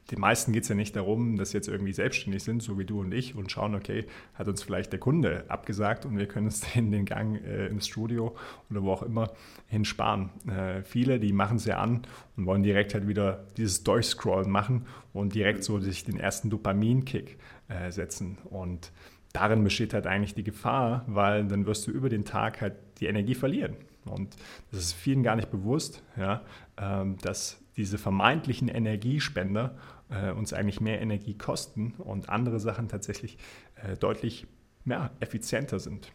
den 0.10 0.20
meisten 0.20 0.52
geht 0.52 0.64
es 0.64 0.70
ja 0.70 0.76
nicht 0.76 0.96
darum, 0.96 1.38
dass 1.38 1.52
sie 1.52 1.58
jetzt 1.58 1.68
irgendwie 1.68 1.94
selbstständig 1.94 2.44
sind, 2.44 2.62
so 2.62 2.78
wie 2.80 2.86
du 2.86 3.00
und 3.00 3.14
ich, 3.14 3.36
und 3.36 3.52
schauen, 3.52 3.76
okay, 3.76 4.06
hat 4.34 4.48
uns 4.48 4.64
vielleicht 4.64 4.92
der 4.92 5.00
Kunde 5.00 5.46
abgesagt 5.48 6.06
und 6.06 6.18
wir 6.18 6.28
können 6.28 6.48
uns 6.48 6.62
den, 6.76 6.92
den 6.92 7.06
Gang 7.06 7.36
äh, 7.44 7.68
ins 7.68 7.88
Studio 7.88 8.36
oder 8.70 8.82
wo 8.84 8.92
auch 8.92 9.04
immer 9.04 9.32
hinsparen. 9.68 10.30
Äh, 10.48 10.84
viele, 10.84 11.20
die 11.20 11.34
machen 11.34 11.58
es 11.58 11.66
ja 11.66 11.78
an 11.78 12.02
und 12.36 12.46
wollen 12.46 12.64
direkt 12.64 12.94
halt 12.94 13.08
wieder 13.08 13.46
dieses 13.58 13.84
Durchscrollen 13.84 14.50
machen 14.50 14.86
und 15.14 15.36
direkt 15.36 15.64
so 15.64 15.80
sich 15.80 16.04
den 16.04 16.20
ersten 16.20 16.50
Dopaminkick 16.50 17.38
äh, 17.68 17.92
setzen. 17.92 18.38
Und 18.50 18.92
darin 19.34 19.64
besteht 19.64 19.94
halt 19.94 20.08
eigentlich 20.08 20.34
die 20.34 20.44
Gefahr, 20.44 21.06
weil 21.08 21.46
dann 21.46 21.66
wirst 21.66 21.88
du 21.88 21.92
über 21.92 22.10
den 22.10 22.26
Tag 22.26 22.60
halt 22.62 22.74
die 23.00 23.06
Energie 23.06 23.36
verlieren. 23.36 23.76
Und 24.06 24.36
das 24.72 24.82
ist 24.82 24.94
vielen 24.94 25.24
gar 25.24 25.36
nicht 25.36 25.52
bewusst, 25.52 26.04
ja, 26.18 26.42
ähm, 26.78 27.18
dass 27.22 27.61
diese 27.82 27.98
vermeintlichen 27.98 28.68
Energiespender 28.68 29.76
äh, 30.10 30.32
uns 30.32 30.54
eigentlich 30.54 30.82
mehr 30.82 31.02
Energie 31.02 31.36
kosten 31.36 31.96
und 31.98 32.30
andere 32.30 32.60
Sachen 32.60 32.88
tatsächlich 32.88 33.40
äh, 33.76 33.98
deutlich 33.98 34.46
ja, 34.86 35.10
effizienter 35.20 35.80
sind. 35.80 36.12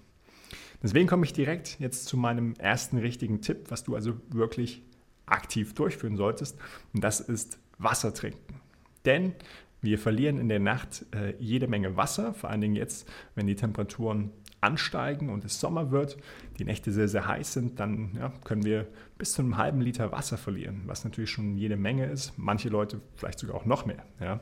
Deswegen 0.80 1.08
komme 1.08 1.26
ich 1.26 1.32
direkt 1.32 1.80
jetzt 1.80 2.06
zu 2.06 2.16
meinem 2.16 2.54
ersten 2.58 2.98
richtigen 2.98 3.40
Tipp, 3.40 3.64
was 3.68 3.82
du 3.82 3.96
also 3.96 4.14
wirklich 4.30 4.84
aktiv 5.26 5.74
durchführen 5.74 6.16
solltest. 6.16 6.56
Und 6.94 7.02
das 7.02 7.18
ist 7.18 7.58
Wasser 7.78 8.14
trinken. 8.14 8.60
Denn 9.04 9.34
wir 9.80 9.98
verlieren 9.98 10.38
in 10.38 10.48
der 10.48 10.60
Nacht 10.60 11.04
äh, 11.12 11.34
jede 11.40 11.66
Menge 11.66 11.96
Wasser, 11.96 12.32
vor 12.32 12.50
allen 12.50 12.60
Dingen 12.60 12.76
jetzt, 12.76 13.08
wenn 13.34 13.48
die 13.48 13.56
Temperaturen 13.56 14.30
ansteigen 14.66 15.28
und 15.30 15.44
es 15.44 15.60
Sommer 15.60 15.90
wird, 15.90 16.16
die 16.58 16.64
Nächte 16.64 16.92
sehr, 16.92 17.08
sehr 17.08 17.26
heiß 17.26 17.52
sind, 17.52 17.78
dann 17.78 18.10
ja, 18.18 18.32
können 18.44 18.64
wir 18.64 18.86
bis 19.16 19.32
zu 19.32 19.42
einem 19.42 19.56
halben 19.56 19.80
Liter 19.80 20.12
Wasser 20.12 20.36
verlieren, 20.36 20.82
was 20.86 21.04
natürlich 21.04 21.30
schon 21.30 21.56
jede 21.56 21.76
Menge 21.76 22.06
ist. 22.06 22.32
Manche 22.36 22.68
Leute 22.68 23.00
vielleicht 23.14 23.38
sogar 23.38 23.56
auch 23.56 23.64
noch 23.64 23.86
mehr, 23.86 24.04
ja? 24.20 24.40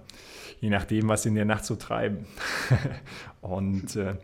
je 0.60 0.70
nachdem, 0.70 1.08
was 1.08 1.22
sie 1.22 1.28
in 1.28 1.34
der 1.34 1.44
Nacht 1.44 1.64
so 1.64 1.76
treiben. 1.76 2.26
und 3.42 3.96
äh, 3.96 4.16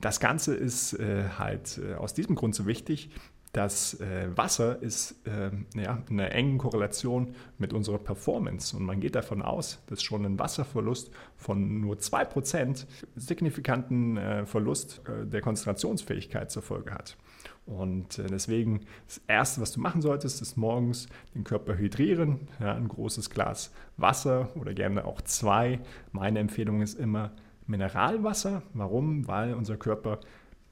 das 0.00 0.20
Ganze 0.20 0.54
ist 0.54 0.94
äh, 0.94 1.24
halt 1.38 1.78
äh, 1.78 1.94
aus 1.94 2.14
diesem 2.14 2.34
Grund 2.34 2.54
so 2.54 2.66
wichtig, 2.66 3.10
das 3.52 4.00
äh, 4.00 4.28
Wasser 4.34 4.80
ist 4.80 5.26
äh, 5.26 5.50
ja, 5.78 6.02
in 6.08 6.18
einer 6.18 6.32
engen 6.32 6.56
Korrelation 6.56 7.34
mit 7.58 7.74
unserer 7.74 7.98
Performance 7.98 8.74
und 8.74 8.84
man 8.84 9.00
geht 9.00 9.14
davon 9.14 9.42
aus, 9.42 9.82
dass 9.88 10.02
schon 10.02 10.24
ein 10.24 10.38
Wasserverlust 10.38 11.10
von 11.36 11.80
nur 11.82 11.96
2% 11.96 12.86
signifikanten 13.14 14.16
äh, 14.16 14.46
Verlust 14.46 15.02
äh, 15.06 15.26
der 15.26 15.42
Konzentrationsfähigkeit 15.42 16.50
zur 16.50 16.62
Folge 16.62 16.92
hat. 16.94 17.18
Und 17.66 18.18
äh, 18.18 18.26
deswegen 18.26 18.80
das 19.06 19.20
Erste, 19.28 19.60
was 19.60 19.72
du 19.72 19.80
machen 19.80 20.00
solltest, 20.00 20.40
ist 20.40 20.56
morgens 20.56 21.06
den 21.34 21.44
Körper 21.44 21.76
hydrieren, 21.76 22.48
ja, 22.58 22.74
ein 22.74 22.88
großes 22.88 23.28
Glas 23.28 23.70
Wasser 23.98 24.48
oder 24.56 24.72
gerne 24.72 25.04
auch 25.04 25.20
zwei. 25.20 25.80
Meine 26.10 26.38
Empfehlung 26.38 26.80
ist 26.80 26.98
immer 26.98 27.32
Mineralwasser. 27.66 28.62
Warum? 28.72 29.28
Weil 29.28 29.54
unser 29.54 29.76
Körper 29.76 30.20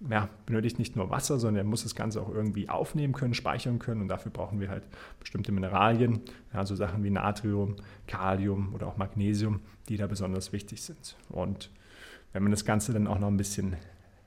ja, 0.09 0.29
benötigt 0.47 0.79
nicht 0.79 0.97
nur 0.97 1.11
Wasser, 1.11 1.39
sondern 1.39 1.67
er 1.67 1.69
muss 1.69 1.83
das 1.83 1.95
Ganze 1.95 2.23
auch 2.23 2.31
irgendwie 2.31 2.69
aufnehmen 2.69 3.13
können, 3.13 3.35
speichern 3.35 3.79
können 3.79 4.01
und 4.01 4.09
dafür 4.09 4.33
brauchen 4.33 4.61
wir 4.61 4.71
halt 4.71 4.85
bestimmte 5.19 5.53
Mineralien, 5.53 6.21
ja, 6.55 6.65
so 6.65 6.75
Sachen 6.75 7.05
wie 7.05 7.11
Natrium, 7.11 7.77
Kalium 8.07 8.75
oder 8.75 8.87
auch 8.87 8.97
Magnesium, 8.97 9.61
die 9.89 9.97
da 9.97 10.07
besonders 10.07 10.53
wichtig 10.53 10.83
sind. 10.83 11.17
Und 11.29 11.71
wenn 12.33 12.43
man 12.43 12.53
das 12.53 12.65
Ganze 12.65 12.93
dann 12.93 13.07
auch 13.07 13.19
noch 13.19 13.29
ein 13.29 13.37
bisschen 13.37 13.77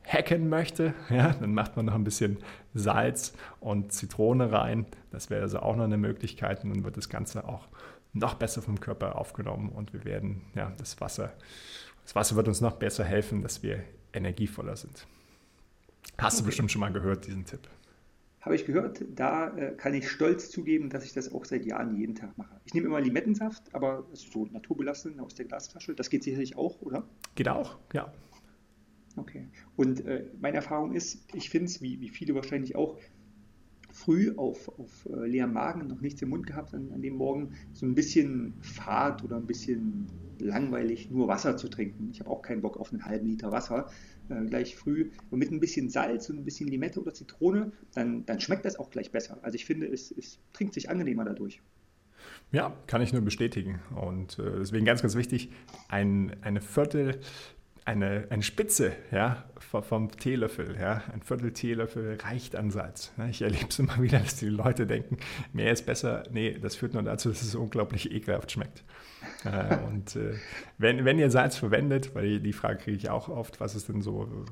hacken 0.05 0.49
möchte, 0.49 0.93
ja, 1.09 1.33
dann 1.33 1.53
macht 1.53 1.75
man 1.75 1.85
noch 1.85 1.95
ein 1.95 2.03
bisschen 2.03 2.37
Salz 2.73 3.33
und 3.59 3.91
Zitrone 3.93 4.51
rein. 4.51 4.85
Das 5.11 5.29
wäre 5.29 5.41
also 5.41 5.59
auch 5.59 5.75
noch 5.75 5.85
eine 5.85 5.97
Möglichkeit 5.97 6.63
und 6.63 6.69
dann 6.75 6.83
wird 6.83 6.97
das 6.97 7.09
Ganze 7.09 7.47
auch 7.47 7.67
noch 8.11 8.35
besser 8.35 8.61
vom 8.61 8.79
Körper 8.79 9.17
aufgenommen 9.17 9.69
und 9.69 9.91
wir 9.93 10.05
werden, 10.05 10.43
ja, 10.53 10.71
das 10.77 11.01
Wasser, 11.01 11.33
das 12.03 12.13
Wasser 12.15 12.35
wird 12.35 12.47
uns 12.47 12.61
noch 12.61 12.73
besser 12.73 13.03
helfen, 13.03 13.41
dass 13.41 13.63
wir 13.63 13.83
energievoller 14.13 14.75
sind. 14.75 15.07
Hast 16.17 16.39
du 16.39 16.45
bestimmt 16.45 16.71
schon 16.71 16.81
mal 16.81 16.91
gehört, 16.91 17.27
diesen 17.27 17.45
Tipp. 17.45 17.67
Habe 18.41 18.55
ich 18.55 18.65
gehört. 18.65 19.03
Da 19.15 19.55
äh, 19.55 19.71
kann 19.71 19.93
ich 19.93 20.09
stolz 20.09 20.49
zugeben, 20.49 20.89
dass 20.89 21.05
ich 21.05 21.13
das 21.13 21.33
auch 21.33 21.45
seit 21.45 21.65
Jahren 21.65 21.95
jeden 21.95 22.13
Tag 22.13 22.37
mache. 22.37 22.59
Ich 22.65 22.73
nehme 22.73 22.87
immer 22.87 22.99
Limettensaft, 22.99 23.73
aber 23.73 24.05
so 24.11 24.45
naturbelassen 24.47 25.19
aus 25.19 25.33
der 25.33 25.45
Glasflasche. 25.45 25.95
Das 25.95 26.09
geht 26.09 26.23
sicherlich 26.23 26.57
auch, 26.57 26.81
oder? 26.81 27.07
Geht 27.35 27.47
auch, 27.47 27.77
ja. 27.93 28.11
Okay. 29.15 29.47
Und 29.75 30.05
äh, 30.05 30.25
meine 30.41 30.57
Erfahrung 30.57 30.93
ist, 30.93 31.23
ich 31.33 31.49
finde 31.49 31.67
es, 31.67 31.81
wie, 31.81 32.01
wie 32.01 32.09
viele 32.09 32.35
wahrscheinlich 32.35 32.75
auch, 32.75 32.97
früh 33.93 34.33
auf, 34.35 34.67
auf 34.79 35.05
äh, 35.05 35.27
leerem 35.27 35.53
Magen, 35.53 35.87
noch 35.87 36.01
nichts 36.01 36.21
im 36.21 36.29
Mund 36.29 36.47
gehabt 36.47 36.73
an, 36.73 36.91
an 36.93 37.01
dem 37.01 37.15
Morgen, 37.15 37.53
so 37.73 37.85
ein 37.85 37.93
bisschen 37.93 38.55
fad 38.61 39.23
oder 39.23 39.37
ein 39.37 39.45
bisschen 39.45 40.07
langweilig, 40.39 41.11
nur 41.11 41.27
Wasser 41.27 41.57
zu 41.57 41.69
trinken. 41.69 42.09
Ich 42.11 42.19
habe 42.19 42.29
auch 42.29 42.41
keinen 42.41 42.61
Bock 42.61 42.77
auf 42.77 42.91
einen 42.91 43.05
halben 43.05 43.27
Liter 43.27 43.51
Wasser 43.51 43.89
äh, 44.29 44.45
gleich 44.45 44.75
früh. 44.75 45.11
Und 45.29 45.39
mit 45.39 45.51
ein 45.51 45.59
bisschen 45.59 45.89
Salz 45.89 46.29
und 46.29 46.37
ein 46.37 46.45
bisschen 46.45 46.69
Limette 46.69 46.99
oder 47.01 47.13
Zitrone, 47.13 47.71
dann, 47.93 48.25
dann 48.25 48.39
schmeckt 48.39 48.65
das 48.65 48.77
auch 48.77 48.89
gleich 48.89 49.11
besser. 49.11 49.39
Also 49.41 49.55
ich 49.55 49.65
finde, 49.65 49.87
es, 49.87 50.11
es 50.11 50.39
trinkt 50.53 50.73
sich 50.73 50.89
angenehmer 50.89 51.25
dadurch. 51.25 51.61
Ja, 52.51 52.75
kann 52.87 53.01
ich 53.01 53.13
nur 53.13 53.21
bestätigen. 53.21 53.79
Und 53.95 54.39
äh, 54.39 54.59
deswegen 54.59 54.85
ganz, 54.85 55.01
ganz 55.01 55.15
wichtig, 55.15 55.49
ein, 55.89 56.35
eine 56.41 56.61
Viertel 56.61 57.19
eine, 57.85 58.27
eine 58.29 58.43
Spitze 58.43 58.93
ja, 59.11 59.43
vom 59.59 60.11
Teelöffel, 60.11 60.77
ja, 60.79 61.03
ein 61.13 61.21
Viertel 61.21 61.51
Teelöffel 61.51 62.17
reicht 62.23 62.55
an 62.55 62.71
Salz. 62.71 63.11
Ich 63.29 63.41
erlebe 63.41 63.67
es 63.69 63.79
immer 63.79 63.97
wieder, 64.01 64.19
dass 64.19 64.35
die 64.37 64.49
Leute 64.49 64.87
denken, 64.87 65.17
mehr 65.51 65.71
ist 65.71 65.85
besser. 65.85 66.23
Nee, 66.31 66.57
das 66.59 66.75
führt 66.75 66.93
nur 66.93 67.03
dazu, 67.03 67.29
dass 67.29 67.41
es 67.41 67.55
unglaublich 67.55 68.11
ekelhaft 68.11 68.51
schmeckt. 68.51 68.83
Äh, 69.43 69.77
und 69.87 70.15
äh, 70.15 70.35
wenn, 70.77 71.05
wenn 71.05 71.19
ihr 71.19 71.29
Salz 71.29 71.57
verwendet, 71.57 72.15
weil 72.15 72.39
die 72.39 72.53
Frage 72.53 72.77
kriege 72.77 72.97
ich 72.97 73.09
auch 73.09 73.29
oft, 73.29 73.59
was 73.59 73.75
ist 73.75 73.89
denn 73.89 74.01
so 74.01 74.45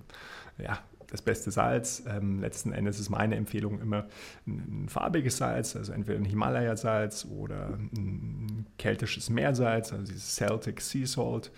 ja, 0.58 0.80
das 1.08 1.22
beste 1.22 1.52
Salz? 1.52 2.04
Ähm, 2.08 2.40
letzten 2.40 2.74
Endes 2.74 3.00
ist 3.00 3.10
meine 3.10 3.36
Empfehlung 3.36 3.80
immer 3.82 4.08
ein, 4.48 4.84
ein 4.86 4.90
farbiges 4.90 5.38
Salz, 5.38 5.76
also 5.76 5.94
entweder 5.94 6.20
ein 6.20 6.26
Himalaya-Salz 6.26 7.26
oder 7.26 7.78
ein 7.96 8.66
keltisches 8.78 9.30
Meersalz, 9.30 9.94
also 9.94 10.06
dieses 10.06 10.36
Celtic 10.36 10.82
Sea 10.82 11.06
Salt 11.06 11.52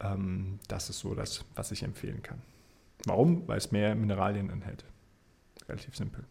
ähm, 0.00 0.58
das 0.68 0.90
ist 0.90 1.00
so 1.00 1.14
das, 1.14 1.44
was 1.54 1.72
ich 1.72 1.82
empfehlen 1.82 2.22
kann. 2.22 2.40
Warum? 3.04 3.46
Weil 3.48 3.58
es 3.58 3.72
mehr 3.72 3.94
Mineralien 3.94 4.50
enthält. 4.50 4.84
Relativ 5.68 5.96
simpel. 5.96 6.24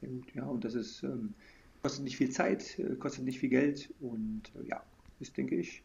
Sehr 0.00 0.10
gut, 0.10 0.34
ja, 0.34 0.44
und 0.44 0.64
das 0.64 0.74
ist, 0.74 1.02
ähm, 1.02 1.34
kostet 1.82 2.04
nicht 2.04 2.16
viel 2.16 2.30
Zeit, 2.30 2.78
äh, 2.78 2.94
kostet 2.96 3.24
nicht 3.24 3.38
viel 3.40 3.48
Geld 3.48 3.92
und 4.00 4.42
äh, 4.60 4.68
ja, 4.68 4.82
ist, 5.20 5.36
denke 5.36 5.56
ich, 5.56 5.82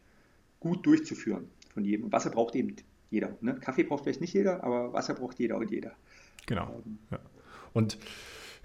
gut 0.60 0.84
durchzuführen 0.84 1.48
von 1.72 1.84
jedem. 1.84 2.06
Und 2.06 2.12
Wasser 2.12 2.30
braucht 2.30 2.54
eben 2.54 2.76
jeder. 3.10 3.36
Ne? 3.40 3.54
Kaffee 3.54 3.82
braucht 3.82 4.04
vielleicht 4.04 4.20
nicht 4.20 4.34
jeder, 4.34 4.62
aber 4.62 4.92
Wasser 4.92 5.14
braucht 5.14 5.38
jeder 5.38 5.56
und 5.56 5.70
jeder. 5.70 5.92
Genau. 6.46 6.82
Ähm, 6.84 6.98
ja. 7.10 7.18
Und 7.72 7.98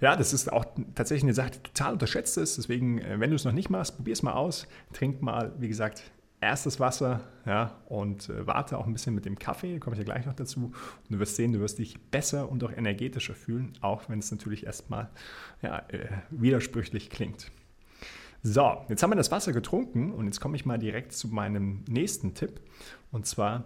ja, 0.00 0.14
das 0.14 0.32
ist 0.32 0.52
auch 0.52 0.66
tatsächlich 0.94 1.24
eine 1.24 1.34
Sache, 1.34 1.52
die 1.52 1.58
total 1.60 1.94
unterschätzt 1.94 2.36
ist. 2.36 2.58
Deswegen, 2.58 2.98
äh, 2.98 3.18
wenn 3.18 3.30
du 3.30 3.36
es 3.36 3.44
noch 3.44 3.52
nicht 3.52 3.70
machst, 3.70 3.96
probier 3.96 4.12
es 4.12 4.22
mal 4.22 4.34
aus. 4.34 4.66
Trink 4.92 5.22
mal, 5.22 5.54
wie 5.58 5.68
gesagt, 5.68 6.10
erstes 6.40 6.80
Wasser 6.80 7.20
ja, 7.46 7.76
und 7.86 8.28
äh, 8.28 8.46
warte 8.46 8.78
auch 8.78 8.86
ein 8.86 8.92
bisschen 8.92 9.14
mit 9.14 9.24
dem 9.24 9.38
Kaffee, 9.38 9.78
komme 9.78 9.94
ich 9.94 9.98
ja 9.98 10.04
gleich 10.04 10.26
noch 10.26 10.34
dazu. 10.34 10.66
Und 10.66 11.10
du 11.10 11.18
wirst 11.18 11.36
sehen, 11.36 11.52
du 11.52 11.60
wirst 11.60 11.78
dich 11.78 11.98
besser 12.10 12.50
und 12.50 12.62
auch 12.64 12.72
energetischer 12.72 13.34
fühlen, 13.34 13.72
auch 13.80 14.08
wenn 14.08 14.18
es 14.18 14.30
natürlich 14.30 14.66
erstmal 14.66 15.08
ja, 15.62 15.78
äh, 15.88 16.08
widersprüchlich 16.30 17.10
klingt. 17.10 17.50
So, 18.42 18.84
jetzt 18.88 19.02
haben 19.02 19.10
wir 19.10 19.16
das 19.16 19.32
Wasser 19.32 19.52
getrunken 19.52 20.12
und 20.12 20.26
jetzt 20.26 20.40
komme 20.40 20.56
ich 20.56 20.64
mal 20.64 20.78
direkt 20.78 21.12
zu 21.12 21.28
meinem 21.28 21.82
nächsten 21.88 22.34
Tipp. 22.34 22.60
Und 23.10 23.26
zwar, 23.26 23.64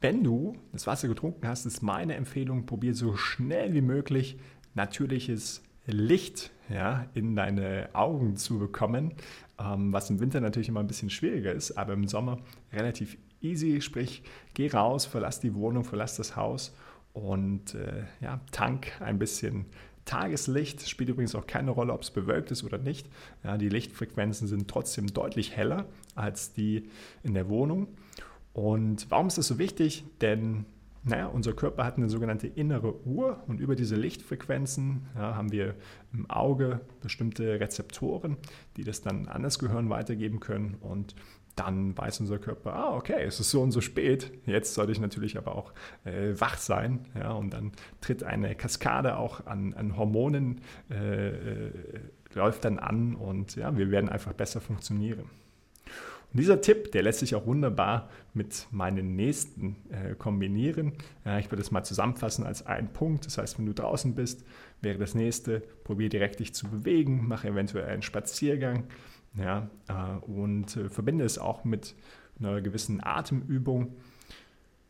wenn 0.00 0.22
du 0.22 0.56
das 0.72 0.86
Wasser 0.86 1.08
getrunken 1.08 1.48
hast, 1.48 1.66
ist 1.66 1.82
meine 1.82 2.14
Empfehlung, 2.14 2.66
probier 2.66 2.94
so 2.94 3.16
schnell 3.16 3.72
wie 3.72 3.80
möglich 3.80 4.38
natürliches 4.74 5.62
Licht 5.86 6.50
ja, 6.68 7.06
in 7.14 7.36
deine 7.36 7.88
Augen 7.92 8.36
zu 8.36 8.58
bekommen, 8.58 9.14
was 9.56 10.10
im 10.10 10.20
Winter 10.20 10.40
natürlich 10.40 10.68
immer 10.68 10.80
ein 10.80 10.86
bisschen 10.86 11.10
schwieriger 11.10 11.52
ist, 11.52 11.72
aber 11.72 11.92
im 11.92 12.08
Sommer 12.08 12.38
relativ 12.72 13.16
easy. 13.40 13.80
Sprich, 13.80 14.22
geh 14.54 14.68
raus, 14.68 15.06
verlass 15.06 15.40
die 15.40 15.54
Wohnung, 15.54 15.84
verlass 15.84 16.16
das 16.16 16.36
Haus 16.36 16.74
und 17.12 17.74
äh, 17.74 18.04
ja, 18.20 18.40
tank 18.50 19.00
ein 19.00 19.18
bisschen 19.18 19.66
Tageslicht. 20.04 20.86
Spielt 20.88 21.10
übrigens 21.10 21.34
auch 21.34 21.46
keine 21.46 21.70
Rolle, 21.70 21.92
ob 21.92 22.02
es 22.02 22.10
bewölkt 22.10 22.50
ist 22.50 22.64
oder 22.64 22.78
nicht. 22.78 23.08
Ja, 23.42 23.56
die 23.56 23.68
Lichtfrequenzen 23.68 24.48
sind 24.48 24.68
trotzdem 24.68 25.06
deutlich 25.06 25.56
heller 25.56 25.86
als 26.14 26.52
die 26.52 26.90
in 27.22 27.34
der 27.34 27.48
Wohnung. 27.48 27.88
Und 28.52 29.06
warum 29.10 29.28
ist 29.28 29.38
das 29.38 29.48
so 29.48 29.58
wichtig? 29.58 30.04
Denn 30.20 30.66
naja, 31.04 31.26
unser 31.26 31.52
Körper 31.52 31.84
hat 31.84 31.98
eine 31.98 32.08
sogenannte 32.08 32.46
innere 32.46 33.06
Uhr 33.06 33.42
und 33.46 33.60
über 33.60 33.76
diese 33.76 33.94
Lichtfrequenzen 33.94 35.06
ja, 35.14 35.36
haben 35.36 35.52
wir 35.52 35.74
im 36.12 36.28
Auge 36.30 36.80
bestimmte 37.02 37.60
Rezeptoren, 37.60 38.38
die 38.76 38.84
das 38.84 39.02
dann 39.02 39.28
an 39.28 39.42
das 39.42 39.58
Gehirn 39.58 39.90
weitergeben 39.90 40.40
können 40.40 40.76
und 40.80 41.14
dann 41.56 41.96
weiß 41.96 42.20
unser 42.20 42.38
Körper, 42.38 42.74
ah, 42.74 42.96
okay, 42.96 43.22
es 43.22 43.38
ist 43.38 43.50
so 43.50 43.62
und 43.62 43.70
so 43.70 43.80
spät, 43.80 44.32
jetzt 44.46 44.74
sollte 44.74 44.92
ich 44.92 45.00
natürlich 45.00 45.38
aber 45.38 45.54
auch 45.54 45.72
äh, 46.04 46.32
wach 46.38 46.58
sein. 46.58 47.06
Ja, 47.14 47.32
und 47.32 47.50
dann 47.50 47.72
tritt 48.00 48.24
eine 48.24 48.54
Kaskade 48.56 49.16
auch 49.16 49.46
an, 49.46 49.72
an 49.74 49.96
Hormonen, 49.96 50.62
äh, 50.90 51.28
äh, 51.28 51.70
läuft 52.34 52.64
dann 52.64 52.78
an 52.80 53.14
und 53.14 53.54
ja, 53.54 53.76
wir 53.76 53.90
werden 53.90 54.08
einfach 54.08 54.32
besser 54.32 54.60
funktionieren. 54.60 55.30
Und 56.34 56.40
dieser 56.40 56.60
Tipp, 56.60 56.90
der 56.90 57.04
lässt 57.04 57.20
sich 57.20 57.36
auch 57.36 57.46
wunderbar 57.46 58.10
mit 58.32 58.66
meinen 58.72 59.14
nächsten 59.14 59.76
äh, 59.90 60.16
kombinieren. 60.16 60.92
Ja, 61.24 61.38
ich 61.38 61.48
würde 61.52 61.62
es 61.62 61.70
mal 61.70 61.84
zusammenfassen 61.84 62.44
als 62.44 62.66
einen 62.66 62.88
Punkt. 62.88 63.24
Das 63.24 63.38
heißt, 63.38 63.56
wenn 63.56 63.66
du 63.66 63.72
draußen 63.72 64.16
bist, 64.16 64.44
wäre 64.80 64.98
das 64.98 65.14
nächste, 65.14 65.60
probier 65.84 66.08
direkt 66.08 66.40
dich 66.40 66.52
zu 66.52 66.66
bewegen, 66.68 67.28
mach 67.28 67.44
eventuell 67.44 67.84
einen 67.84 68.02
Spaziergang 68.02 68.88
ja, 69.38 69.70
äh, 69.86 70.24
und 70.26 70.76
äh, 70.76 70.88
verbinde 70.88 71.24
es 71.24 71.38
auch 71.38 71.64
mit 71.64 71.94
einer 72.40 72.60
gewissen 72.60 73.00
Atemübung. 73.00 73.94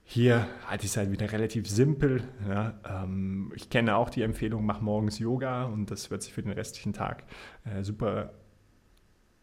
hier 0.03 0.49
halte 0.67 0.87
ich 0.87 0.93
es 0.93 0.97
halt 0.97 1.13
wieder 1.13 1.31
relativ 1.31 1.69
simpel. 1.69 2.23
Ja. 2.49 2.81
Ähm, 2.89 3.53
ich 3.55 3.69
kenne 3.69 3.97
auch 3.97 4.09
die 4.09 4.23
Empfehlung, 4.23 4.65
mach 4.65 4.81
morgens 4.81 5.19
Yoga 5.19 5.65
und 5.65 5.91
das 5.91 6.11
wird 6.11 6.23
sich 6.23 6.33
für 6.33 6.43
den 6.43 6.53
restlichen 6.53 6.95
Tag 6.95 7.25
äh, 7.67 7.83
super 7.83 8.33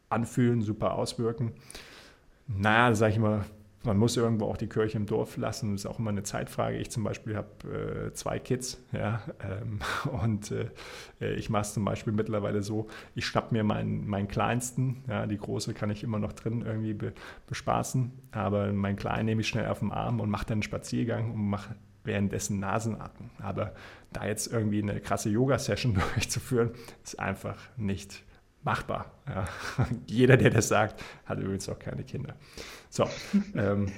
anfühlen, 0.10 0.64
super 0.64 0.96
auswirken. 0.96 1.54
Naja, 2.58 2.94
sage 2.94 3.14
ich 3.14 3.20
mal, 3.20 3.46
man 3.84 3.98
muss 3.98 4.16
irgendwo 4.16 4.46
auch 4.46 4.58
die 4.58 4.68
Kirche 4.68 4.98
im 4.98 5.06
Dorf 5.06 5.38
lassen. 5.38 5.72
Das 5.72 5.82
ist 5.82 5.86
auch 5.88 6.00
immer 6.00 6.12
eine 6.12 6.24
Zeitfrage. 6.24 6.78
Ich 6.78 6.92
zum 6.92 7.04
Beispiel 7.04 7.36
habe 7.36 8.10
äh, 8.10 8.14
zwei 8.14 8.40
Kids, 8.40 8.80
ja, 8.92 9.22
ähm, 9.44 9.80
und 10.24 10.52
äh, 10.52 11.34
ich 11.34 11.50
mache 11.50 11.64
es 11.64 11.74
zum 11.74 11.86
Beispiel 11.86 12.14
mittlerweile 12.14 12.62
so, 12.62 12.88
ich 13.16 13.26
schnapp 13.26 13.52
mir 13.52 13.64
meinen, 13.64 14.08
meinen 14.08 14.28
Kleinsten, 14.28 15.04
ja, 15.08 15.26
die 15.26 15.38
Große 15.38 15.74
kann 15.74 15.90
ich 15.90 16.04
immer 16.04 16.20
noch 16.20 16.34
drin 16.34 16.64
irgendwie 16.66 16.94
be, 16.94 17.14
bespaßen, 17.48 18.12
aber 18.32 18.72
meinen 18.72 18.98
Kleinen 18.98 19.26
nehme 19.26 19.42
ich 19.42 19.48
schnell 19.48 19.68
auf 19.68 19.80
den 19.80 19.92
Arm 19.92 20.20
und 20.20 20.30
mache 20.30 20.46
dann 20.46 20.58
einen 20.58 20.64
Spaziergang 20.64 21.32
und 21.32 21.50
mache 21.50 21.76
währenddessen 22.04 22.60
Nasenatmen. 22.60 23.30
Aber 23.40 23.74
da 24.12 24.26
jetzt 24.26 24.52
irgendwie 24.52 24.82
eine 24.82 25.00
krasse 25.00 25.30
Yoga-Session 25.30 25.94
durchzuführen, 26.16 26.72
ist 27.04 27.20
einfach 27.20 27.58
nicht 27.78 28.24
machbar. 28.64 29.12
Ja. 29.28 29.48
Jeder, 30.08 30.38
der 30.38 30.50
das 30.50 30.68
sagt, 30.68 31.04
hat 31.26 31.40
übrigens 31.40 31.68
auch 31.70 31.80
keine 31.80 32.04
Kinder. 32.04 32.36
So, 32.90 33.08
ähm, 33.56 33.92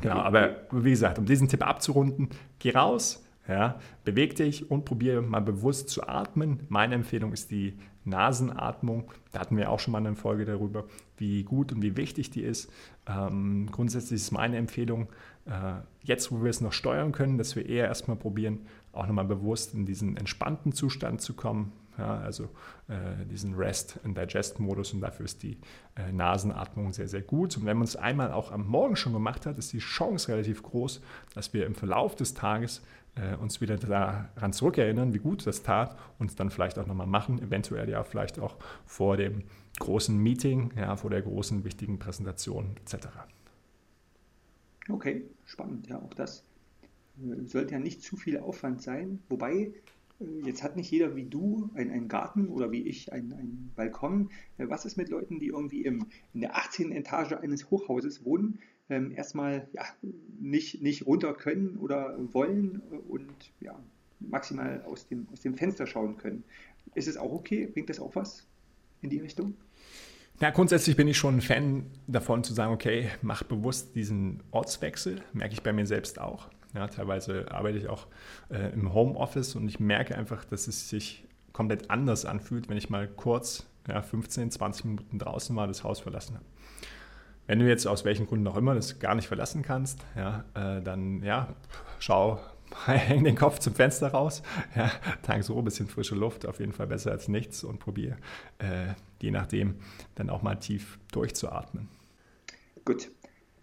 genau, 0.00 0.18
aber 0.18 0.66
wie 0.72 0.90
gesagt, 0.90 1.18
um 1.18 1.26
diesen 1.26 1.48
Tipp 1.48 1.66
abzurunden, 1.66 2.28
geh 2.58 2.70
raus, 2.70 3.24
ja, 3.48 3.80
beweg 4.04 4.36
dich 4.36 4.70
und 4.70 4.84
probiere 4.84 5.20
mal 5.20 5.40
bewusst 5.40 5.88
zu 5.88 6.06
atmen. 6.06 6.60
Meine 6.68 6.94
Empfehlung 6.94 7.32
ist 7.32 7.50
die 7.50 7.76
Nasenatmung. 8.04 9.10
Da 9.32 9.40
hatten 9.40 9.56
wir 9.56 9.70
auch 9.70 9.80
schon 9.80 9.92
mal 9.92 9.98
eine 9.98 10.14
Folge 10.14 10.44
darüber, 10.44 10.84
wie 11.16 11.42
gut 11.42 11.72
und 11.72 11.82
wie 11.82 11.96
wichtig 11.96 12.30
die 12.30 12.42
ist. 12.42 12.70
Ähm, 13.06 13.68
grundsätzlich 13.70 14.20
ist 14.20 14.30
meine 14.30 14.56
Empfehlung, 14.56 15.08
äh, 15.46 15.80
jetzt 16.02 16.30
wo 16.30 16.42
wir 16.42 16.50
es 16.50 16.60
noch 16.60 16.72
steuern 16.72 17.12
können, 17.12 17.36
dass 17.36 17.56
wir 17.56 17.68
eher 17.68 17.86
erstmal 17.86 18.16
probieren, 18.16 18.60
auch 18.92 19.06
nochmal 19.06 19.24
bewusst 19.24 19.74
in 19.74 19.86
diesen 19.86 20.16
entspannten 20.16 20.72
Zustand 20.72 21.20
zu 21.20 21.34
kommen, 21.34 21.72
ja, 21.98 22.18
also 22.18 22.44
äh, 22.88 23.24
diesen 23.30 23.54
Rest- 23.54 24.00
and 24.04 24.16
Digest-Modus 24.16 24.92
und 24.92 25.00
dafür 25.00 25.24
ist 25.24 25.42
die 25.42 25.58
äh, 25.96 26.12
Nasenatmung 26.12 26.92
sehr, 26.92 27.08
sehr 27.08 27.22
gut. 27.22 27.56
Und 27.56 27.66
wenn 27.66 27.76
man 27.76 27.84
es 27.84 27.96
einmal 27.96 28.32
auch 28.32 28.50
am 28.50 28.66
Morgen 28.66 28.96
schon 28.96 29.12
gemacht 29.12 29.46
hat, 29.46 29.58
ist 29.58 29.72
die 29.72 29.78
Chance 29.78 30.28
relativ 30.28 30.62
groß, 30.62 31.02
dass 31.34 31.52
wir 31.52 31.66
im 31.66 31.74
Verlauf 31.74 32.16
des 32.16 32.34
Tages 32.34 32.82
äh, 33.14 33.36
uns 33.36 33.60
wieder 33.60 33.76
daran 33.76 34.52
zurückerinnern, 34.52 35.12
wie 35.12 35.18
gut 35.18 35.46
das 35.46 35.62
tat 35.62 35.98
und 36.18 36.30
es 36.30 36.36
dann 36.36 36.50
vielleicht 36.50 36.78
auch 36.78 36.86
nochmal 36.86 37.06
machen, 37.06 37.40
eventuell 37.42 37.88
ja 37.88 38.04
vielleicht 38.04 38.38
auch 38.38 38.56
vor 38.86 39.16
dem 39.16 39.44
großen 39.78 40.16
Meeting, 40.16 40.72
ja, 40.76 40.96
vor 40.96 41.10
der 41.10 41.22
großen 41.22 41.64
wichtigen 41.64 41.98
Präsentation 41.98 42.76
etc. 42.76 43.08
Okay, 44.88 45.24
spannend, 45.44 45.88
ja, 45.88 45.98
auch 45.98 46.14
das 46.14 46.44
äh, 47.18 47.44
sollte 47.46 47.72
ja 47.72 47.78
nicht 47.78 48.02
zu 48.02 48.16
viel 48.16 48.38
Aufwand 48.38 48.82
sein, 48.82 49.20
wobei 49.28 49.72
jetzt 50.44 50.62
hat 50.62 50.76
nicht 50.76 50.90
jeder 50.90 51.16
wie 51.16 51.24
du 51.24 51.70
einen, 51.74 52.08
Garten 52.08 52.48
oder 52.48 52.70
wie 52.70 52.82
ich 52.82 53.12
einen, 53.12 53.32
einen 53.32 53.72
Balkon. 53.76 54.30
Äh, 54.58 54.68
was 54.68 54.84
ist 54.84 54.96
mit 54.96 55.08
Leuten, 55.08 55.38
die 55.38 55.48
irgendwie 55.48 55.82
im, 55.82 56.06
in 56.34 56.40
der 56.40 56.56
18. 56.56 56.92
Etage 56.92 57.32
eines 57.32 57.70
Hochhauses 57.70 58.24
wohnen, 58.24 58.58
ähm, 58.88 59.12
erstmal 59.12 59.68
ja, 59.72 59.84
nicht, 60.40 60.82
nicht 60.82 61.06
runter 61.06 61.34
können 61.34 61.76
oder 61.76 62.16
wollen 62.32 62.80
und 63.08 63.32
ja, 63.60 63.78
maximal 64.20 64.82
aus 64.82 65.06
dem, 65.08 65.26
aus 65.32 65.40
dem 65.40 65.54
Fenster 65.54 65.86
schauen 65.86 66.16
können? 66.16 66.44
Ist 66.94 67.08
es 67.08 67.16
auch 67.16 67.32
okay? 67.32 67.66
Bringt 67.66 67.90
das 67.90 68.00
auch 68.00 68.14
was 68.14 68.46
in 69.00 69.10
die 69.10 69.18
Richtung? 69.18 69.54
Ja, 70.40 70.50
grundsätzlich 70.50 70.96
bin 70.96 71.06
ich 71.06 71.16
schon 71.16 71.36
ein 71.36 71.40
Fan 71.40 71.86
davon 72.06 72.42
zu 72.42 72.52
sagen, 72.52 72.72
okay, 72.72 73.10
mach 73.22 73.44
bewusst 73.44 73.94
diesen 73.94 74.42
Ortswechsel, 74.50 75.22
merke 75.32 75.54
ich 75.54 75.62
bei 75.62 75.72
mir 75.72 75.86
selbst 75.86 76.20
auch. 76.20 76.48
Ja, 76.74 76.88
teilweise 76.88 77.50
arbeite 77.50 77.78
ich 77.78 77.88
auch 77.88 78.06
äh, 78.50 78.72
im 78.72 78.94
Homeoffice 78.94 79.56
und 79.56 79.68
ich 79.68 79.78
merke 79.78 80.16
einfach, 80.16 80.44
dass 80.44 80.68
es 80.68 80.88
sich 80.88 81.26
komplett 81.52 81.90
anders 81.90 82.24
anfühlt, 82.24 82.68
wenn 82.68 82.78
ich 82.78 82.88
mal 82.88 83.06
kurz 83.06 83.66
ja, 83.88 84.00
15, 84.00 84.50
20 84.50 84.84
Minuten 84.86 85.18
draußen 85.18 85.54
mal 85.54 85.68
das 85.68 85.84
Haus 85.84 86.00
verlassen 86.00 86.36
habe. 86.36 86.44
Wenn 87.46 87.58
du 87.58 87.68
jetzt 87.68 87.86
aus 87.86 88.04
welchen 88.04 88.26
Gründen 88.26 88.46
auch 88.46 88.56
immer 88.56 88.74
das 88.74 88.98
gar 89.00 89.14
nicht 89.14 89.28
verlassen 89.28 89.62
kannst, 89.62 90.00
ja, 90.16 90.44
äh, 90.54 90.80
dann 90.80 91.22
ja, 91.22 91.54
schau, 91.98 92.40
häng 92.86 93.24
den 93.24 93.36
Kopf 93.36 93.58
zum 93.58 93.74
Fenster 93.74 94.08
raus, 94.08 94.42
ja, 94.76 94.90
tank 95.22 95.44
so 95.44 95.58
ein 95.58 95.64
bisschen 95.64 95.88
frische 95.88 96.14
Luft, 96.14 96.46
auf 96.46 96.60
jeden 96.60 96.72
Fall 96.72 96.86
besser 96.86 97.10
als 97.10 97.28
nichts 97.28 97.64
und 97.64 97.80
probier 97.80 98.16
äh, 98.58 98.94
je 99.20 99.30
nachdem 99.30 99.76
dann 100.14 100.30
auch 100.30 100.42
mal 100.42 100.56
tief 100.56 100.98
durchzuatmen. 101.12 101.88
Gut, 102.84 103.10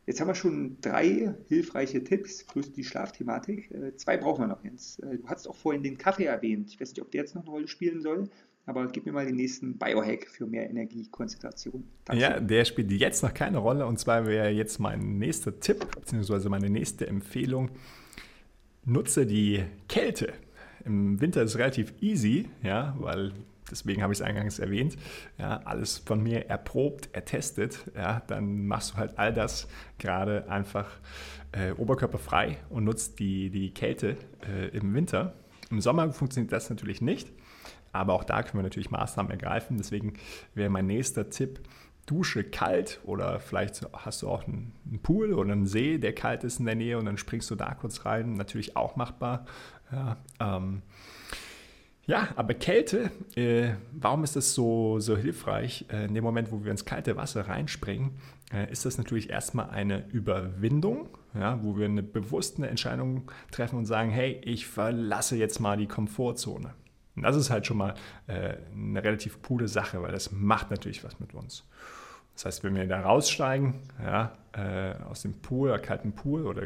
Jetzt 0.10 0.22
haben 0.22 0.28
wir 0.28 0.34
schon 0.34 0.78
drei 0.82 1.36
hilfreiche 1.50 2.04
Tipps 2.04 2.44
plus 2.44 2.72
die 2.74 2.84
Schlafthematik. 2.84 3.70
Äh, 3.70 3.96
zwei 3.96 4.18
brauchen 4.18 4.42
wir 4.42 4.48
noch, 4.48 4.64
Jens. 4.64 4.98
Äh, 4.98 5.20
du 5.20 5.28
hast 5.28 5.48
auch 5.48 5.56
vorhin 5.56 5.84
den 5.84 6.00
Kaffee 6.00 6.26
erwähnt. 6.26 6.68
Ich 6.72 6.82
weiß 6.82 6.90
nicht, 6.90 7.02
ob 7.04 7.12
der 7.12 7.22
jetzt 7.22 7.36
noch 7.36 7.44
eine 7.44 7.52
Rolle 7.52 7.68
spielen 7.68 8.02
soll, 8.02 8.28
aber 8.66 8.88
gib 8.88 9.06
mir 9.06 9.12
mal 9.12 9.28
den 9.28 9.36
nächsten 9.36 9.78
Biohack 9.78 10.26
für 10.28 10.48
mehr 10.48 10.68
Energiekonzentration. 10.68 11.84
Ja, 12.12 12.40
der 12.40 12.66
spielt 12.66 12.90
jetzt 12.90 13.22
noch 13.22 13.36
keine 13.36 13.60
Rolle 13.60 13.86
und 13.86 14.00
zwar 14.00 14.26
wäre 14.26 14.50
jetzt 14.50 14.80
mein 14.80 15.20
nächster 15.20 15.60
Tipp, 15.60 15.86
beziehungsweise 15.92 16.50
meine 16.50 16.72
nächste 16.72 17.06
Empfehlung. 17.06 17.70
Nutze 18.86 19.28
die 19.28 19.64
Kälte. 19.88 20.34
Im 20.86 21.22
Winter 21.22 21.44
ist 21.44 21.52
es 21.52 21.60
relativ 21.60 21.94
easy, 22.02 22.50
ja, 22.64 22.98
weil 23.00 23.32
deswegen 23.72 24.02
habe 24.02 24.14
ich 24.14 24.20
es 24.20 24.26
eingangs 24.26 24.60
erwähnt, 24.60 24.98
ja, 25.38 25.62
alles 25.66 26.00
von 26.00 26.22
mir 26.22 26.48
erprobt, 26.48 27.10
ertestet, 27.14 27.86
ja, 27.96 28.22
dann 28.28 28.68
machst 28.68 28.94
du 28.94 28.98
halt 28.98 29.18
all 29.18 29.34
das 29.34 29.68
gerade 29.98 30.50
einfach 30.50 30.88
äh, 31.52 31.72
oberkörperfrei 31.72 32.58
und 32.70 32.84
nutzt 32.84 33.20
die, 33.20 33.50
die 33.50 33.74
Kälte 33.74 34.18
äh, 34.48 34.70
im 34.70 34.94
Winter. 34.94 35.34
Im 35.72 35.82
Sommer 35.82 36.12
funktioniert 36.12 36.52
das 36.52 36.70
natürlich 36.70 37.02
nicht, 37.02 37.32
aber 37.92 38.14
auch 38.14 38.24
da 38.24 38.44
können 38.44 38.60
wir 38.60 38.64
natürlich 38.64 38.92
Maßnahmen 38.92 39.32
ergreifen. 39.32 39.78
Deswegen 39.78 40.14
wäre 40.54 40.70
mein 40.70 40.88
nächster 40.88 41.30
Tipp, 41.30 41.60
Dusche 42.10 42.44
kalt 42.44 43.00
oder 43.04 43.40
vielleicht 43.40 43.88
hast 43.94 44.24
du 44.24 44.30
auch 44.30 44.48
einen, 44.48 44.74
Pool 45.04 45.34
oder 45.34 45.52
einen 45.52 45.68
See, 45.68 46.00
der 46.00 46.14
kalt 46.14 46.44
ist 46.44 46.60
in 46.60 46.66
der 46.66 46.74
Nähe 46.74 46.98
und 46.98 47.06
dann 47.06 47.18
springst 47.18 47.52
du 47.52 47.56
da 47.56 47.76
kurz 47.76 48.06
rein. 48.06 48.34
Natürlich 48.34 48.76
auch 48.76 48.96
machbar. 48.96 49.46
Ja, 49.92 50.18
ähm, 50.40 50.82
ja, 52.10 52.30
aber 52.36 52.56
Kälte, 52.56 53.12
äh, 53.36 53.76
warum 53.92 54.24
ist 54.24 54.36
das 54.36 54.56
so, 54.56 55.00
so 55.00 55.16
hilfreich? 55.16 55.86
Äh, 55.92 56.06
in 56.06 56.16
dem 56.16 56.24
Moment, 56.24 56.52
wo 56.52 56.64
wir 56.64 56.72
ins 56.72 56.84
kalte 56.84 57.16
Wasser 57.18 57.48
reinspringen, 57.48 58.14
äh, 58.52 58.72
ist 58.72 58.84
das 58.84 58.98
natürlich 58.98 59.30
erstmal 59.30 59.70
eine 59.70 60.08
Überwindung, 60.10 61.10
ja, 61.36 61.64
wo 61.64 61.78
wir 61.78 61.86
eine 61.86 62.02
bewusste 62.02 62.68
Entscheidung 62.68 63.30
treffen 63.52 63.78
und 63.78 63.86
sagen, 63.86 64.10
hey, 64.10 64.42
ich 64.44 64.66
verlasse 64.66 65.36
jetzt 65.36 65.60
mal 65.60 65.78
die 65.78 65.86
Komfortzone. 65.86 66.74
Und 67.16 67.22
das 67.22 67.36
ist 67.36 67.52
halt 67.52 67.68
schon 67.68 67.78
mal 67.78 67.94
äh, 68.26 68.56
eine 68.74 69.04
relativ 69.04 69.44
coole 69.44 69.68
Sache, 69.68 70.02
weil 70.02 70.12
das 70.12 70.32
macht 70.32 70.72
natürlich 70.72 71.04
was 71.04 71.20
mit 71.20 71.36
uns. 71.36 71.64
Das 72.34 72.46
heißt, 72.46 72.64
wenn 72.64 72.76
wir 72.76 72.88
da 72.88 73.02
raussteigen, 73.02 73.76
ja, 74.04 74.32
äh, 74.54 74.96
aus 75.04 75.22
dem 75.22 75.34
Pool, 75.34 75.78
kalten 75.78 76.14
Pool 76.14 76.48
oder 76.48 76.64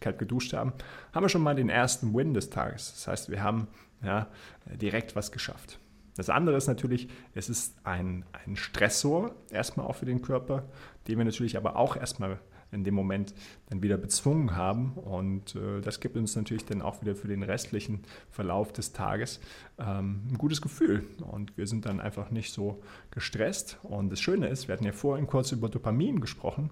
kalt 0.00 0.18
geduscht 0.18 0.54
haben, 0.54 0.72
haben 1.12 1.24
wir 1.24 1.28
schon 1.28 1.42
mal 1.42 1.54
den 1.54 1.68
ersten 1.68 2.14
Win 2.14 2.32
des 2.32 2.48
Tages. 2.48 2.92
Das 2.94 3.08
heißt, 3.08 3.30
wir 3.30 3.42
haben 3.42 3.68
ja, 4.02 4.28
direkt 4.66 5.16
was 5.16 5.32
geschafft. 5.32 5.78
Das 6.16 6.30
andere 6.30 6.56
ist 6.56 6.66
natürlich, 6.66 7.08
es 7.34 7.50
ist 7.50 7.76
ein, 7.84 8.24
ein 8.32 8.56
Stressor, 8.56 9.34
erstmal 9.50 9.86
auch 9.86 9.96
für 9.96 10.06
den 10.06 10.22
Körper, 10.22 10.64
den 11.08 11.18
wir 11.18 11.24
natürlich 11.24 11.56
aber 11.56 11.76
auch 11.76 11.96
erstmal 11.96 12.40
in 12.72 12.84
dem 12.84 12.94
Moment 12.94 13.34
dann 13.68 13.82
wieder 13.82 13.96
bezwungen 13.96 14.56
haben. 14.56 14.92
Und 14.94 15.54
äh, 15.54 15.80
das 15.80 16.00
gibt 16.00 16.16
uns 16.16 16.34
natürlich 16.34 16.64
dann 16.64 16.82
auch 16.82 17.00
wieder 17.00 17.14
für 17.14 17.28
den 17.28 17.42
restlichen 17.42 18.02
Verlauf 18.30 18.72
des 18.72 18.92
Tages 18.92 19.40
ähm, 19.78 20.22
ein 20.30 20.38
gutes 20.38 20.60
Gefühl. 20.60 21.04
Und 21.20 21.56
wir 21.56 21.66
sind 21.66 21.86
dann 21.86 22.00
einfach 22.00 22.30
nicht 22.30 22.52
so 22.52 22.82
gestresst. 23.10 23.78
Und 23.82 24.10
das 24.10 24.20
Schöne 24.20 24.48
ist, 24.48 24.68
wir 24.68 24.72
hatten 24.72 24.84
ja 24.84 24.92
vorhin 24.92 25.26
kurz 25.26 25.52
über 25.52 25.68
Dopamin 25.68 26.20
gesprochen. 26.20 26.70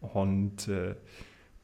Und 0.00 0.68
äh, 0.68 0.94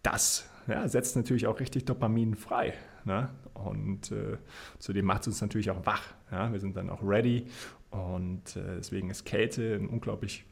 das 0.02 0.48
ja, 0.68 0.86
setzt 0.88 1.16
natürlich 1.16 1.46
auch 1.46 1.60
richtig 1.60 1.84
Dopamin 1.84 2.34
frei. 2.34 2.74
Ne? 3.06 3.30
Und 3.54 4.10
äh, 4.10 4.36
zudem 4.78 5.06
macht 5.06 5.22
es 5.22 5.28
uns 5.28 5.40
natürlich 5.40 5.70
auch 5.70 5.86
wach. 5.86 6.02
Ja? 6.30 6.52
Wir 6.52 6.60
sind 6.60 6.76
dann 6.76 6.90
auch 6.90 7.02
ready. 7.02 7.46
Und 7.90 8.56
äh, 8.56 8.76
deswegen 8.76 9.10
ist 9.10 9.24
Kälte 9.24 9.76
eine 9.76 9.88
unglaublich 9.88 10.44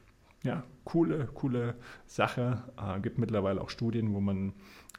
ja, 0.45 0.63
coole, 0.85 1.27
coole 1.35 1.75
Sache. 2.07 2.63
Äh, 2.79 3.01
gibt 3.01 3.19
mittlerweile 3.19 3.61
auch 3.61 3.71
Studien, 3.71 4.15
wo 4.15 4.21
man 4.21 4.53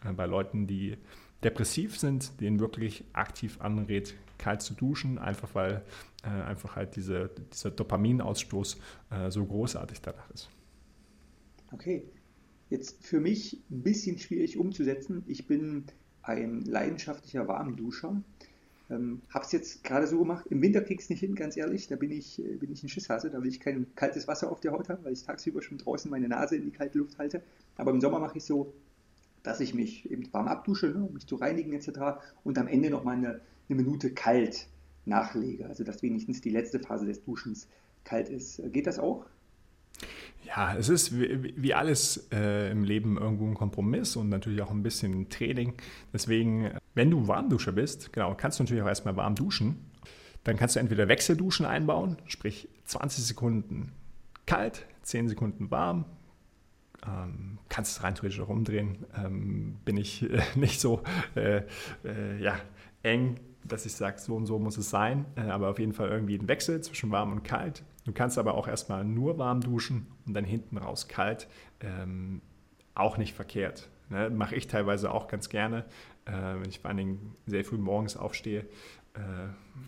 äh, 0.03 0.11
bei 0.11 0.25
Leuten, 0.25 0.67
die 0.67 0.97
depressiv 1.43 1.97
sind, 1.97 2.41
denen 2.41 2.59
wirklich 2.59 3.05
aktiv 3.13 3.61
anrät, 3.61 4.15
kalt 4.37 4.61
zu 4.61 4.73
duschen, 4.73 5.17
einfach 5.17 5.55
weil 5.55 5.83
äh, 6.23 6.27
einfach 6.27 6.75
halt 6.75 6.95
diese, 6.95 7.29
dieser 7.53 7.71
Dopaminausstoß 7.71 8.77
äh, 9.11 9.31
so 9.31 9.45
großartig 9.45 10.01
danach 10.01 10.29
ist. 10.31 10.49
Okay, 11.71 12.03
jetzt 12.69 13.05
für 13.05 13.19
mich 13.19 13.63
ein 13.69 13.83
bisschen 13.83 14.17
schwierig 14.17 14.57
umzusetzen. 14.57 15.23
Ich 15.27 15.47
bin 15.47 15.85
ein 16.25 16.61
leidenschaftlicher 16.61 17.47
Warmduscher. 17.47 18.21
Ähm, 18.89 19.21
habe 19.33 19.45
es 19.45 19.51
jetzt 19.51 19.83
gerade 19.83 20.05
so 20.05 20.19
gemacht. 20.19 20.45
Im 20.49 20.61
Winter 20.61 20.81
krieg 20.81 20.99
ich 20.99 21.05
es 21.05 21.09
nicht 21.09 21.21
hin, 21.21 21.35
ganz 21.35 21.57
ehrlich. 21.57 21.87
Da 21.87 21.95
bin 21.95 22.11
ich, 22.11 22.39
äh, 22.39 22.55
bin 22.55 22.71
ich 22.71 22.83
ein 22.83 22.89
Schisshase. 22.89 23.29
Da 23.29 23.41
will 23.41 23.49
ich 23.49 23.59
kein 23.59 23.87
kaltes 23.95 24.27
Wasser 24.27 24.51
auf 24.51 24.59
der 24.59 24.73
Haut 24.73 24.89
haben, 24.89 25.03
weil 25.03 25.13
ich 25.13 25.23
tagsüber 25.23 25.61
schon 25.61 25.77
draußen 25.77 26.09
meine 26.11 26.27
Nase 26.27 26.55
in 26.55 26.65
die 26.65 26.71
kalte 26.71 26.99
Luft 26.99 27.17
halte. 27.17 27.41
Aber 27.77 27.91
im 27.91 28.01
Sommer 28.01 28.19
mache 28.19 28.37
ich 28.37 28.43
so 28.43 28.73
dass 29.45 29.59
ich 29.59 29.73
mich 29.73 30.09
eben 30.09 30.31
warm 30.33 30.47
abdusche, 30.47 30.87
ne, 30.87 31.03
um 31.03 31.13
mich 31.13 31.27
zu 31.27 31.35
reinigen 31.35 31.73
etc. 31.73 32.19
Und 32.43 32.57
am 32.57 32.67
Ende 32.67 32.89
nochmal 32.89 33.15
eine, 33.15 33.41
eine 33.69 33.81
Minute 33.81 34.11
kalt 34.11 34.67
nachlege. 35.05 35.67
Also 35.67 35.83
dass 35.83 36.01
wenigstens 36.01 36.41
die 36.41 36.49
letzte 36.49 36.79
Phase 36.79 37.05
des 37.05 37.23
Duschens 37.23 37.67
kalt 38.03 38.29
ist. 38.29 38.61
Geht 38.71 38.87
das 38.87 38.99
auch? 38.99 39.25
Ja, 40.45 40.75
es 40.75 40.89
ist 40.89 41.19
wie, 41.19 41.53
wie 41.57 41.73
alles 41.73 42.27
äh, 42.31 42.71
im 42.71 42.83
Leben 42.83 43.17
irgendwo 43.17 43.45
ein 43.45 43.55
Kompromiss 43.55 44.15
und 44.15 44.29
natürlich 44.29 44.61
auch 44.61 44.71
ein 44.71 44.83
bisschen 44.83 45.29
Training. 45.29 45.73
Deswegen, 46.13 46.71
wenn 46.93 47.09
du 47.09 47.27
Warmduscher 47.27 47.71
bist, 47.71 48.13
genau, 48.13 48.35
kannst 48.35 48.59
du 48.59 48.63
natürlich 48.63 48.83
auch 48.83 48.87
erstmal 48.87 49.15
warm 49.17 49.35
duschen. 49.35 49.77
Dann 50.43 50.57
kannst 50.57 50.75
du 50.75 50.79
entweder 50.79 51.07
Wechselduschen 51.07 51.65
einbauen, 51.65 52.17
sprich 52.27 52.69
20 52.85 53.25
Sekunden 53.25 53.91
kalt, 54.45 54.85
10 55.01 55.29
Sekunden 55.29 55.71
warm. 55.71 56.05
Ähm, 57.05 57.57
kannst 57.69 57.97
es 57.97 58.03
rein 58.03 58.15
theoretisch 58.15 58.39
auch 58.39 58.49
umdrehen. 58.49 59.05
Ähm, 59.17 59.77
bin 59.83 59.97
ich 59.97 60.23
äh, 60.23 60.41
nicht 60.55 60.79
so 60.79 61.01
äh, 61.35 61.63
äh, 62.03 62.41
ja, 62.41 62.59
eng, 63.03 63.39
dass 63.63 63.85
ich 63.85 63.93
sage, 63.93 64.19
so 64.19 64.35
und 64.35 64.45
so 64.45 64.59
muss 64.59 64.77
es 64.77 64.89
sein. 64.89 65.25
Äh, 65.35 65.41
aber 65.41 65.69
auf 65.69 65.79
jeden 65.79 65.93
Fall 65.93 66.09
irgendwie 66.09 66.37
ein 66.37 66.47
Wechsel 66.47 66.81
zwischen 66.81 67.11
warm 67.11 67.31
und 67.31 67.43
kalt. 67.43 67.83
Du 68.05 68.13
kannst 68.13 68.37
aber 68.37 68.53
auch 68.53 68.67
erstmal 68.67 69.03
nur 69.03 69.37
warm 69.37 69.61
duschen 69.61 70.07
und 70.25 70.33
dann 70.35 70.45
hinten 70.45 70.77
raus 70.77 71.07
kalt. 71.07 71.47
Ähm, 71.81 72.41
auch 72.93 73.17
nicht 73.17 73.33
verkehrt. 73.33 73.89
Ne? 74.09 74.29
Mache 74.29 74.55
ich 74.55 74.67
teilweise 74.67 75.11
auch 75.11 75.27
ganz 75.27 75.49
gerne, 75.49 75.85
äh, 76.25 76.31
wenn 76.31 76.69
ich 76.69 76.79
vor 76.79 76.89
allen 76.89 76.97
Dingen 76.97 77.35
sehr 77.45 77.65
früh 77.65 77.77
morgens 77.77 78.15
aufstehe, 78.15 78.61
äh, 79.15 79.19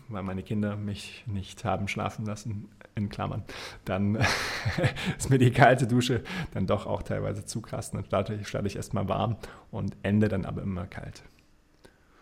weil 0.08 0.22
meine 0.24 0.42
Kinder 0.42 0.76
mich 0.76 1.24
nicht 1.26 1.64
haben 1.64 1.88
schlafen 1.88 2.26
lassen, 2.26 2.68
in 2.94 3.08
Klammern, 3.08 3.44
dann 3.84 4.16
ist 5.18 5.30
mir 5.30 5.38
die 5.38 5.52
kalte 5.52 5.86
Dusche 5.86 6.24
dann 6.52 6.66
doch 6.66 6.86
auch 6.86 7.02
teilweise 7.02 7.44
zu 7.44 7.60
krass. 7.60 7.92
Dann 7.92 8.04
starte 8.04 8.44
starte 8.44 8.66
ich 8.66 8.76
erstmal 8.76 9.08
warm 9.08 9.36
und 9.70 9.96
ende 10.02 10.28
dann 10.28 10.44
aber 10.44 10.62
immer 10.62 10.86
kalt. 10.86 11.22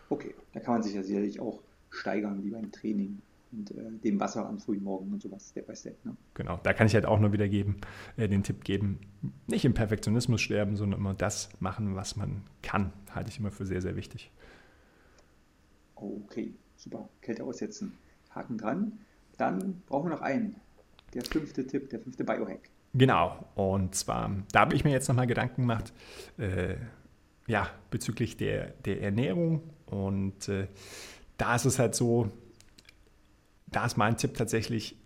Okay, 0.09 0.35
da 0.53 0.59
kann 0.59 0.75
man 0.75 0.83
sich 0.83 0.93
ja 0.93 1.03
sicherlich 1.03 1.39
auch 1.39 1.61
steigern, 1.89 2.43
wie 2.43 2.51
beim 2.51 2.71
Training 2.71 3.21
und 3.51 3.71
äh, 3.71 3.91
dem 4.03 4.19
Wasser 4.19 4.47
am 4.47 4.59
frühen 4.59 4.83
Morgen 4.83 5.11
und 5.13 5.21
sowas, 5.21 5.49
Step 5.49 5.67
by 5.67 5.75
Step. 5.75 6.03
Ne? 6.05 6.15
Genau, 6.33 6.59
da 6.63 6.73
kann 6.73 6.87
ich 6.87 6.93
halt 6.93 7.05
auch 7.05 7.19
nur 7.19 7.31
wieder 7.33 7.47
geben, 7.47 7.77
äh, 8.17 8.27
den 8.27 8.43
Tipp 8.43 8.63
geben, 8.63 8.99
nicht 9.47 9.65
im 9.65 9.73
Perfektionismus 9.73 10.41
sterben, 10.41 10.75
sondern 10.75 10.99
immer 10.99 11.13
das 11.13 11.49
machen, 11.59 11.95
was 11.95 12.15
man 12.15 12.43
kann, 12.61 12.93
halte 13.13 13.29
ich 13.29 13.39
immer 13.39 13.51
für 13.51 13.65
sehr, 13.65 13.81
sehr 13.81 13.95
wichtig. 13.95 14.31
Okay, 15.95 16.53
super. 16.75 17.09
Kälte 17.21 17.43
aussetzen. 17.43 17.93
Haken 18.29 18.57
dran. 18.57 18.99
Dann 19.37 19.81
brauchen 19.87 20.09
wir 20.09 20.15
noch 20.15 20.21
einen. 20.21 20.55
Der 21.13 21.23
fünfte 21.23 21.65
Tipp, 21.65 21.89
der 21.89 21.99
fünfte 21.99 22.23
Biohack. 22.23 22.69
Genau, 22.93 23.45
und 23.55 23.95
zwar, 23.95 24.31
da 24.51 24.61
habe 24.61 24.75
ich 24.75 24.83
mir 24.83 24.91
jetzt 24.91 25.07
nochmal 25.07 25.27
Gedanken 25.27 25.61
gemacht, 25.61 25.93
äh, 26.37 26.75
ja, 27.47 27.69
bezüglich 27.91 28.37
der, 28.37 28.71
der 28.85 29.01
Ernährung. 29.01 29.61
Und 29.85 30.49
äh, 30.49 30.67
da 31.37 31.55
ist 31.55 31.65
es 31.65 31.79
halt 31.79 31.95
so, 31.95 32.31
da 33.67 33.85
ist 33.85 33.97
mein 33.97 34.17
Tipp 34.17 34.35
tatsächlich, 34.35 34.97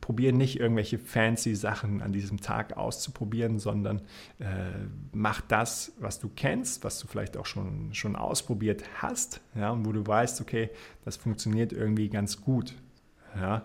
probiere 0.00 0.32
nicht 0.32 0.60
irgendwelche 0.60 0.98
fancy 0.98 1.56
Sachen 1.56 2.00
an 2.00 2.12
diesem 2.12 2.40
Tag 2.40 2.76
auszuprobieren, 2.76 3.58
sondern 3.58 4.02
äh, 4.38 4.44
mach 5.12 5.40
das, 5.40 5.92
was 5.98 6.20
du 6.20 6.30
kennst, 6.34 6.84
was 6.84 7.00
du 7.00 7.08
vielleicht 7.08 7.36
auch 7.36 7.46
schon, 7.46 7.92
schon 7.92 8.14
ausprobiert 8.14 8.84
hast, 9.02 9.40
ja, 9.56 9.70
und 9.70 9.84
wo 9.84 9.92
du 9.92 10.06
weißt, 10.06 10.40
okay, 10.40 10.70
das 11.04 11.16
funktioniert 11.16 11.72
irgendwie 11.72 12.08
ganz 12.08 12.40
gut. 12.40 12.74
Ja. 13.34 13.64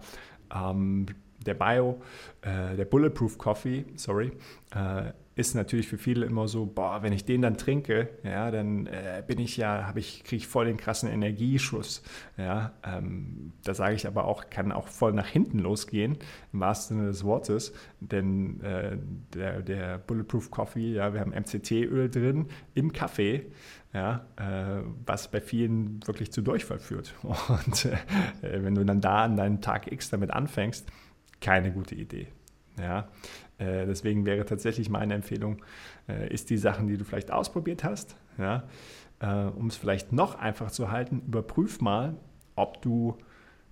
Ähm, 0.53 1.05
der 1.45 1.53
Bio, 1.53 2.01
äh, 2.41 2.75
der 2.75 2.85
Bulletproof 2.85 3.37
Coffee, 3.37 3.85
sorry, 3.95 4.31
äh, 4.75 5.11
ist 5.35 5.55
natürlich 5.55 5.87
für 5.87 5.97
viele 5.97 6.25
immer 6.25 6.47
so, 6.47 6.65
boah, 6.65 7.03
wenn 7.03 7.13
ich 7.13 7.23
den 7.23 7.41
dann 7.41 7.57
trinke, 7.57 8.09
ja, 8.23 8.51
dann 8.51 8.85
äh, 8.87 9.23
bin 9.25 9.39
ich 9.39 9.55
ja, 9.55 9.85
habe 9.85 9.99
ich, 9.99 10.23
kriege 10.23 10.37
ich 10.37 10.47
voll 10.47 10.65
den 10.65 10.77
krassen 10.77 11.09
Energieschuss. 11.09 12.03
Ja, 12.37 12.73
ähm, 12.83 13.53
da 13.63 13.73
sage 13.73 13.95
ich 13.95 14.07
aber 14.07 14.25
auch, 14.25 14.49
kann 14.49 14.71
auch 14.71 14.87
voll 14.87 15.13
nach 15.13 15.27
hinten 15.27 15.59
losgehen, 15.59 16.17
im 16.51 16.59
wahrsten 16.59 16.97
Sinne 16.97 17.09
des 17.09 17.23
Wortes. 17.23 17.73
Denn 18.01 18.59
äh, 18.61 18.97
der, 19.33 19.61
der 19.61 19.97
Bulletproof 19.99 20.51
Coffee, 20.51 20.93
ja, 20.93 21.13
wir 21.13 21.21
haben 21.21 21.31
MCT-Öl 21.31 22.09
drin 22.09 22.47
im 22.73 22.91
Kaffee, 22.91 23.45
ja, 23.93 24.25
äh, 24.35 24.83
was 25.05 25.31
bei 25.31 25.39
vielen 25.39 26.05
wirklich 26.05 26.33
zu 26.33 26.41
Durchfall 26.41 26.79
führt. 26.79 27.13
Und 27.23 27.85
äh, 27.85 28.63
wenn 28.63 28.75
du 28.75 28.83
dann 28.83 28.99
da 28.99 29.23
an 29.23 29.37
deinen 29.37 29.61
Tag 29.61 29.91
X 29.91 30.09
damit 30.09 30.31
anfängst, 30.31 30.87
keine 31.39 31.71
gute 31.71 31.95
Idee. 31.95 32.27
Ja, 32.79 33.09
äh, 33.61 33.85
deswegen 33.85 34.25
wäre 34.25 34.45
tatsächlich 34.45 34.89
meine 34.89 35.13
Empfehlung, 35.13 35.63
äh, 36.09 36.33
ist 36.33 36.49
die 36.49 36.57
Sachen, 36.57 36.87
die 36.87 36.97
du 36.97 37.05
vielleicht 37.05 37.31
ausprobiert 37.31 37.83
hast, 37.83 38.15
ja, 38.37 38.63
äh, 39.19 39.45
um 39.51 39.67
es 39.67 39.77
vielleicht 39.77 40.11
noch 40.11 40.35
einfacher 40.35 40.71
zu 40.71 40.91
halten, 40.91 41.21
überprüf 41.27 41.79
mal, 41.79 42.15
ob 42.55 42.81
du 42.81 43.17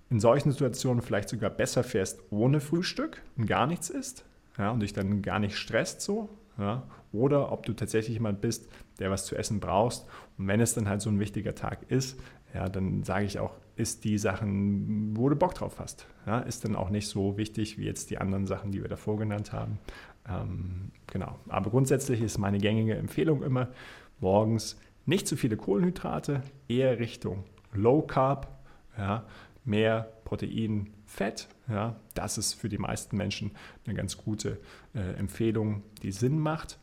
in 0.08 0.20
solchen 0.20 0.50
Situationen 0.50 1.02
vielleicht 1.02 1.28
sogar 1.28 1.50
besser 1.50 1.84
fährst 1.84 2.20
ohne 2.30 2.60
Frühstück 2.60 3.22
und 3.36 3.46
gar 3.46 3.66
nichts 3.66 3.90
isst 3.90 4.24
ja, 4.58 4.70
und 4.70 4.80
dich 4.80 4.92
dann 4.92 5.22
gar 5.22 5.38
nicht 5.38 5.56
stresst 5.56 6.00
so. 6.00 6.28
Ja, 6.58 6.82
oder 7.12 7.52
ob 7.52 7.66
du 7.66 7.72
tatsächlich 7.72 8.14
jemand 8.14 8.40
bist, 8.40 8.68
der 8.98 9.10
was 9.10 9.26
zu 9.26 9.36
essen 9.36 9.60
brauchst. 9.60 10.06
Und 10.38 10.46
wenn 10.46 10.60
es 10.60 10.74
dann 10.74 10.88
halt 10.88 11.00
so 11.00 11.10
ein 11.10 11.18
wichtiger 11.18 11.54
Tag 11.54 11.90
ist, 11.90 12.18
ja, 12.54 12.68
dann 12.68 13.02
sage 13.04 13.26
ich 13.26 13.38
auch, 13.38 13.54
ist 13.76 14.04
die 14.04 14.18
Sachen, 14.18 15.16
wo 15.16 15.28
du 15.28 15.36
Bock 15.36 15.54
drauf 15.54 15.78
hast. 15.78 16.06
Ja, 16.26 16.40
ist 16.40 16.64
dann 16.64 16.76
auch 16.76 16.90
nicht 16.90 17.08
so 17.08 17.36
wichtig 17.36 17.78
wie 17.78 17.84
jetzt 17.84 18.10
die 18.10 18.18
anderen 18.18 18.46
Sachen, 18.46 18.72
die 18.72 18.82
wir 18.82 18.88
davor 18.88 19.18
genannt 19.18 19.52
haben. 19.52 19.78
Ähm, 20.28 20.90
genau. 21.06 21.38
Aber 21.48 21.70
grundsätzlich 21.70 22.20
ist 22.20 22.38
meine 22.38 22.58
gängige 22.58 22.96
Empfehlung 22.96 23.42
immer, 23.42 23.68
morgens 24.20 24.78
nicht 25.06 25.26
zu 25.26 25.36
viele 25.36 25.56
Kohlenhydrate, 25.56 26.42
eher 26.68 26.98
Richtung 26.98 27.44
Low 27.72 28.02
Carb, 28.02 28.48
ja, 28.98 29.24
mehr 29.64 30.12
Protein, 30.24 30.90
Fett. 31.06 31.48
Ja, 31.68 31.96
das 32.14 32.38
ist 32.38 32.54
für 32.54 32.68
die 32.68 32.78
meisten 32.78 33.16
Menschen 33.16 33.52
eine 33.86 33.94
ganz 33.94 34.16
gute 34.16 34.60
äh, 34.94 35.14
Empfehlung, 35.18 35.82
die 36.02 36.12
Sinn 36.12 36.38
macht. 36.38 36.78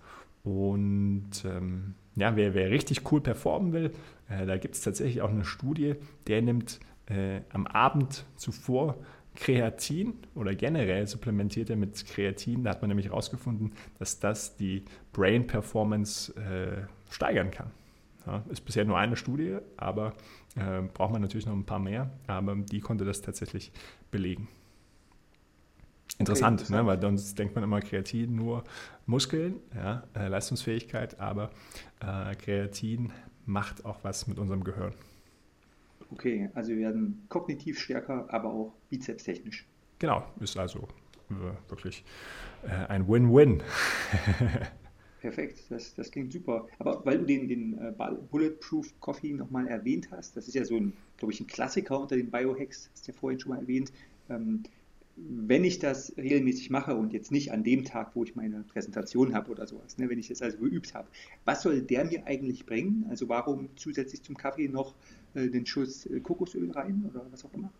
Und 0.48 1.44
ähm, 1.44 1.96
ja, 2.16 2.38
wer, 2.38 2.54
wer 2.54 2.70
richtig 2.70 3.12
cool 3.12 3.20
performen 3.20 3.74
will, 3.74 3.92
äh, 4.30 4.46
da 4.46 4.56
gibt 4.58 4.76
es 4.76 4.82
tatsächlich 4.82 5.22
auch 5.22 5.30
eine 5.30 5.44
Studie, 5.44 5.96
der 6.26 6.42
nimmt 6.42 6.80
äh, 7.08 7.42
am 7.50 7.68
Abend 7.68 8.24
zuvor 8.38 8.96
Kreatin 9.36 10.14
oder 10.36 10.56
generell 10.56 11.06
supplementiert 11.06 11.70
er 11.70 11.76
mit 11.76 12.06
Kreatin. 12.06 12.64
Da 12.64 12.70
hat 12.70 12.82
man 12.82 12.88
nämlich 12.88 13.08
herausgefunden, 13.08 13.74
dass 14.00 14.20
das 14.20 14.56
die 14.56 14.86
Brain 15.12 15.48
Performance 15.48 16.34
äh, 16.38 16.88
steigern 17.12 17.52
kann. 17.52 17.72
Ja, 18.26 18.44
ist 18.50 18.62
bisher 18.62 18.86
nur 18.86 18.98
eine 18.98 19.18
Studie, 19.18 19.58
aber 19.76 20.14
äh, 20.56 20.82
braucht 20.94 21.12
man 21.12 21.22
natürlich 21.22 21.46
noch 21.46 21.54
ein 21.54 21.66
paar 21.66 21.80
mehr. 21.80 22.10
Aber 22.26 22.56
die 22.56 22.80
konnte 22.80 23.04
das 23.04 23.22
tatsächlich 23.22 23.74
belegen. 24.12 24.48
Interessant, 26.20 26.62
okay, 26.64 26.74
ne? 26.74 26.86
weil 26.86 27.00
sonst 27.00 27.38
denkt 27.38 27.54
man 27.54 27.64
immer 27.64 27.80
Kreatin 27.80 28.36
nur 28.36 28.64
Muskeln, 29.06 29.60
ja, 29.76 30.04
äh, 30.16 30.28
Leistungsfähigkeit, 30.28 31.20
aber 31.20 31.52
äh, 32.00 32.36
Kreatin 32.36 33.12
macht 33.46 33.86
auch 33.86 34.04
was 34.04 34.28
mit 34.28 34.40
unserem 34.40 34.64
Gehirn. 34.64 34.94
Okay, 36.12 36.50
also 36.56 36.70
wir 36.70 36.78
werden 36.78 37.26
kognitiv 37.30 37.80
stärker, 37.80 38.26
aber 38.30 38.50
auch 38.50 38.74
bizepstechnisch. 38.90 39.66
Genau, 40.00 40.26
ist 40.40 40.58
also 40.58 40.88
äh, 41.30 41.70
wirklich 41.70 42.04
äh, 42.64 42.70
ein 42.88 43.08
Win-Win. 43.08 43.62
Perfekt, 45.22 45.66
das, 45.70 45.96
das 45.96 46.12
klingt 46.12 46.32
super. 46.32 46.68
Aber 46.80 47.04
weil 47.06 47.20
du 47.20 47.26
den, 47.26 47.48
den 47.48 47.78
äh, 47.80 47.94
Bulletproof 48.32 48.88
Coffee 49.00 49.34
nochmal 49.34 49.68
erwähnt 49.68 50.10
hast, 50.12 50.38
das 50.38 50.48
ist 50.48 50.54
ja 50.54 50.64
so 50.64 50.78
ein, 50.78 50.94
glaube 51.18 51.34
ich, 51.34 51.40
ein 51.42 51.48
Klassiker 51.48 52.00
unter 52.00 52.16
den 52.16 52.32
Biohacks, 52.32 52.90
hast 52.94 53.08
du 53.08 53.12
ja 53.12 53.18
vorhin 53.18 53.40
schon 53.40 53.52
mal 53.52 53.60
erwähnt. 53.60 53.92
Ähm, 54.30 54.64
wenn 55.18 55.64
ich 55.64 55.80
das 55.80 56.14
regelmäßig 56.18 56.70
mache 56.70 56.96
und 56.96 57.12
jetzt 57.12 57.32
nicht 57.32 57.52
an 57.52 57.64
dem 57.64 57.86
Tag, 57.86 58.12
wo 58.14 58.24
ich 58.24 58.36
meine 58.36 58.64
Präsentation 58.72 59.34
habe 59.34 59.52
oder 59.52 59.66
sowas, 59.66 59.98
ne, 59.98 60.10
wenn 60.10 60.20
ich 60.20 60.28
das 60.28 60.42
also 60.42 60.58
geübt 60.58 60.94
habe, 60.94 61.08
was 61.46 61.64
soll 61.64 61.82
der 61.82 62.06
mir 62.06 62.26
eigentlich 62.28 62.66
bringen? 62.66 63.06
Also 63.10 63.28
warum 63.28 63.70
zusätzlich 63.76 64.22
zum 64.22 64.38
Kaffee 64.38 64.68
noch 64.68 64.94
äh, 65.34 65.48
den 65.48 65.66
Schuss 65.66 66.06
äh, 66.06 66.20
Kokosöl 66.20 66.72
rein 66.72 67.04
oder 67.10 67.26
was 67.32 67.44
auch 67.46 67.54
immer? 67.54 67.72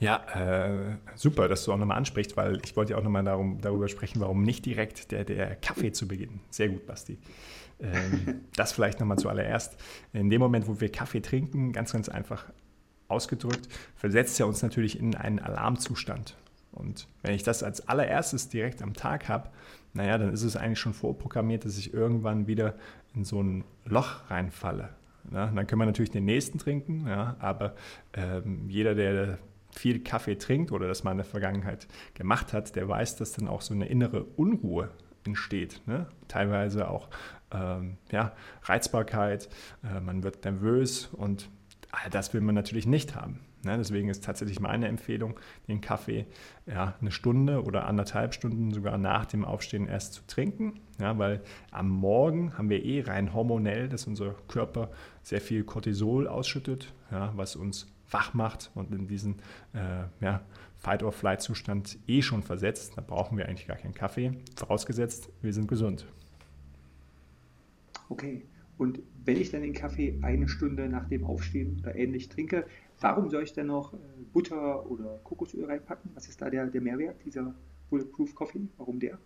Ja, 0.00 0.24
äh, 0.34 0.96
super, 1.14 1.46
dass 1.46 1.64
du 1.64 1.72
auch 1.72 1.78
nochmal 1.78 1.98
ansprichst, 1.98 2.36
weil 2.36 2.60
ich 2.64 2.74
wollte 2.74 2.92
ja 2.92 2.98
auch 2.98 3.04
nochmal 3.04 3.22
darum, 3.22 3.60
darüber 3.60 3.88
sprechen, 3.88 4.20
warum 4.20 4.42
nicht 4.42 4.66
direkt 4.66 5.12
der, 5.12 5.24
der 5.24 5.54
Kaffee 5.56 5.92
zu 5.92 6.08
beginnen. 6.08 6.40
Sehr 6.50 6.70
gut, 6.70 6.86
Basti. 6.86 7.18
Ähm, 7.80 8.40
das 8.56 8.72
vielleicht 8.72 8.98
nochmal 8.98 9.18
zuallererst. 9.18 9.76
In 10.12 10.30
dem 10.30 10.40
Moment, 10.40 10.66
wo 10.66 10.80
wir 10.80 10.90
Kaffee 10.90 11.20
trinken, 11.20 11.72
ganz, 11.72 11.92
ganz 11.92 12.08
einfach 12.08 12.50
ausgedrückt, 13.06 13.68
versetzt 13.94 14.40
er 14.40 14.48
uns 14.48 14.62
natürlich 14.62 14.98
in 14.98 15.14
einen 15.14 15.38
Alarmzustand. 15.38 16.34
Und 16.72 17.06
wenn 17.22 17.34
ich 17.34 17.42
das 17.42 17.62
als 17.62 17.86
allererstes 17.86 18.48
direkt 18.48 18.82
am 18.82 18.94
Tag 18.94 19.28
habe, 19.28 19.50
naja, 19.92 20.18
dann 20.18 20.32
ist 20.32 20.42
es 20.42 20.56
eigentlich 20.56 20.80
schon 20.80 20.94
vorprogrammiert, 20.94 21.64
dass 21.64 21.78
ich 21.78 21.92
irgendwann 21.92 22.46
wieder 22.46 22.74
in 23.14 23.24
so 23.24 23.42
ein 23.42 23.64
Loch 23.84 24.30
reinfalle. 24.30 24.90
Ja, 25.30 25.46
dann 25.46 25.66
können 25.66 25.80
wir 25.80 25.86
natürlich 25.86 26.10
den 26.10 26.24
nächsten 26.24 26.58
trinken, 26.58 27.06
ja, 27.06 27.36
aber 27.38 27.74
ähm, 28.14 28.68
jeder, 28.68 28.94
der 28.94 29.38
viel 29.70 30.00
Kaffee 30.02 30.36
trinkt 30.36 30.72
oder 30.72 30.88
das 30.88 31.04
mal 31.04 31.12
in 31.12 31.18
der 31.18 31.26
Vergangenheit 31.26 31.86
gemacht 32.14 32.52
hat, 32.52 32.74
der 32.76 32.88
weiß, 32.88 33.16
dass 33.16 33.32
dann 33.32 33.48
auch 33.48 33.62
so 33.62 33.72
eine 33.72 33.86
innere 33.86 34.24
Unruhe 34.24 34.90
entsteht. 35.24 35.80
Ne? 35.86 36.06
Teilweise 36.28 36.88
auch 36.88 37.08
ähm, 37.52 37.96
ja, 38.10 38.32
Reizbarkeit, 38.64 39.48
äh, 39.84 40.00
man 40.00 40.22
wird 40.22 40.44
nervös 40.44 41.06
und 41.12 41.48
all 41.90 42.10
das 42.10 42.34
will 42.34 42.40
man 42.40 42.54
natürlich 42.54 42.86
nicht 42.86 43.14
haben. 43.14 43.40
Ne? 43.64 43.76
Deswegen 43.78 44.08
ist 44.08 44.24
tatsächlich 44.24 44.60
meine 44.60 44.88
Empfehlung, 44.88 45.38
den 45.68 45.80
Kaffee 45.80 46.26
ja, 46.66 46.94
eine 47.00 47.10
Stunde 47.10 47.62
oder 47.62 47.86
anderthalb 47.86 48.34
Stunden 48.34 48.72
sogar 48.72 48.98
nach 48.98 49.26
dem 49.26 49.44
Aufstehen 49.44 49.86
erst 49.86 50.14
zu 50.14 50.22
trinken. 50.26 50.80
Ja, 51.00 51.18
weil 51.18 51.42
am 51.70 51.88
Morgen 51.88 52.56
haben 52.56 52.70
wir 52.70 52.84
eh 52.84 53.02
rein 53.02 53.34
hormonell, 53.34 53.88
dass 53.88 54.06
unser 54.06 54.34
Körper 54.48 54.90
sehr 55.22 55.40
viel 55.40 55.64
Cortisol 55.64 56.28
ausschüttet, 56.28 56.92
ja, 57.10 57.32
was 57.36 57.56
uns 57.56 57.86
wach 58.10 58.34
macht 58.34 58.70
und 58.74 58.92
in 58.92 59.06
diesen 59.06 59.36
äh, 59.72 60.04
ja, 60.20 60.42
Fight-or-Flight-Zustand 60.78 61.98
eh 62.06 62.22
schon 62.22 62.42
versetzt. 62.42 62.92
Da 62.96 63.02
brauchen 63.02 63.38
wir 63.38 63.48
eigentlich 63.48 63.66
gar 63.66 63.76
keinen 63.76 63.94
Kaffee, 63.94 64.32
vorausgesetzt, 64.56 65.30
wir 65.40 65.52
sind 65.52 65.68
gesund. 65.68 66.06
Okay, 68.08 68.42
und 68.82 69.00
wenn 69.24 69.36
ich 69.36 69.52
dann 69.52 69.62
den 69.62 69.74
Kaffee 69.74 70.18
eine 70.22 70.48
Stunde 70.48 70.88
nach 70.88 71.06
dem 71.06 71.24
Aufstehen 71.24 71.78
oder 71.80 71.94
ähnlich 71.94 72.28
trinke, 72.28 72.66
warum 73.00 73.30
soll 73.30 73.44
ich 73.44 73.52
dann 73.52 73.68
noch 73.68 73.94
äh, 73.94 73.96
Butter 74.32 74.90
oder 74.90 75.20
Kokosöl 75.22 75.64
reinpacken? 75.64 76.10
Was 76.14 76.26
ist 76.26 76.42
da 76.42 76.50
der, 76.50 76.66
der 76.66 76.80
Mehrwert 76.80 77.24
dieser 77.24 77.54
Bulletproof 77.90 78.34
Coffee? 78.34 78.66
Warum 78.78 78.98
der? 78.98 79.18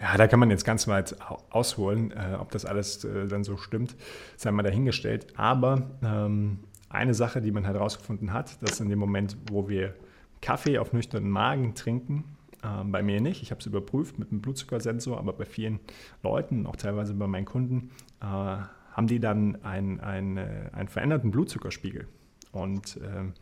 Ja, 0.00 0.16
da 0.16 0.26
kann 0.26 0.40
man 0.40 0.48
jetzt 0.48 0.64
ganz 0.64 0.88
weit 0.88 1.16
ausholen, 1.50 2.12
äh, 2.12 2.36
ob 2.40 2.50
das 2.50 2.64
alles 2.64 3.04
äh, 3.04 3.26
dann 3.28 3.44
so 3.44 3.58
stimmt, 3.58 3.96
sei 4.36 4.50
mal 4.50 4.62
dahingestellt. 4.62 5.26
Aber 5.36 5.90
ähm, 6.02 6.60
eine 6.88 7.12
Sache, 7.12 7.42
die 7.42 7.50
man 7.50 7.66
halt 7.66 7.76
herausgefunden 7.76 8.32
hat, 8.32 8.62
dass 8.62 8.80
in 8.80 8.88
dem 8.88 8.98
Moment, 8.98 9.36
wo 9.50 9.68
wir 9.68 9.94
Kaffee 10.40 10.78
auf 10.78 10.94
nüchternen 10.94 11.28
Magen 11.28 11.74
trinken, 11.74 12.24
äh, 12.68 12.84
bei 12.84 13.02
mir 13.02 13.20
nicht, 13.20 13.42
ich 13.42 13.50
habe 13.50 13.60
es 13.60 13.66
überprüft 13.66 14.18
mit 14.18 14.30
einem 14.30 14.40
Blutzuckersensor, 14.40 15.18
aber 15.18 15.32
bei 15.32 15.44
vielen 15.44 15.80
Leuten, 16.22 16.66
auch 16.66 16.76
teilweise 16.76 17.14
bei 17.14 17.26
meinen 17.26 17.46
Kunden, 17.46 17.90
äh, 18.20 18.24
haben 18.24 19.06
die 19.06 19.20
dann 19.20 19.62
einen, 19.64 20.00
einen, 20.00 20.36
äh, 20.36 20.70
einen 20.72 20.88
veränderten 20.88 21.30
Blutzuckerspiegel. 21.30 22.08
Und 22.52 22.98
ähm, 23.02 23.34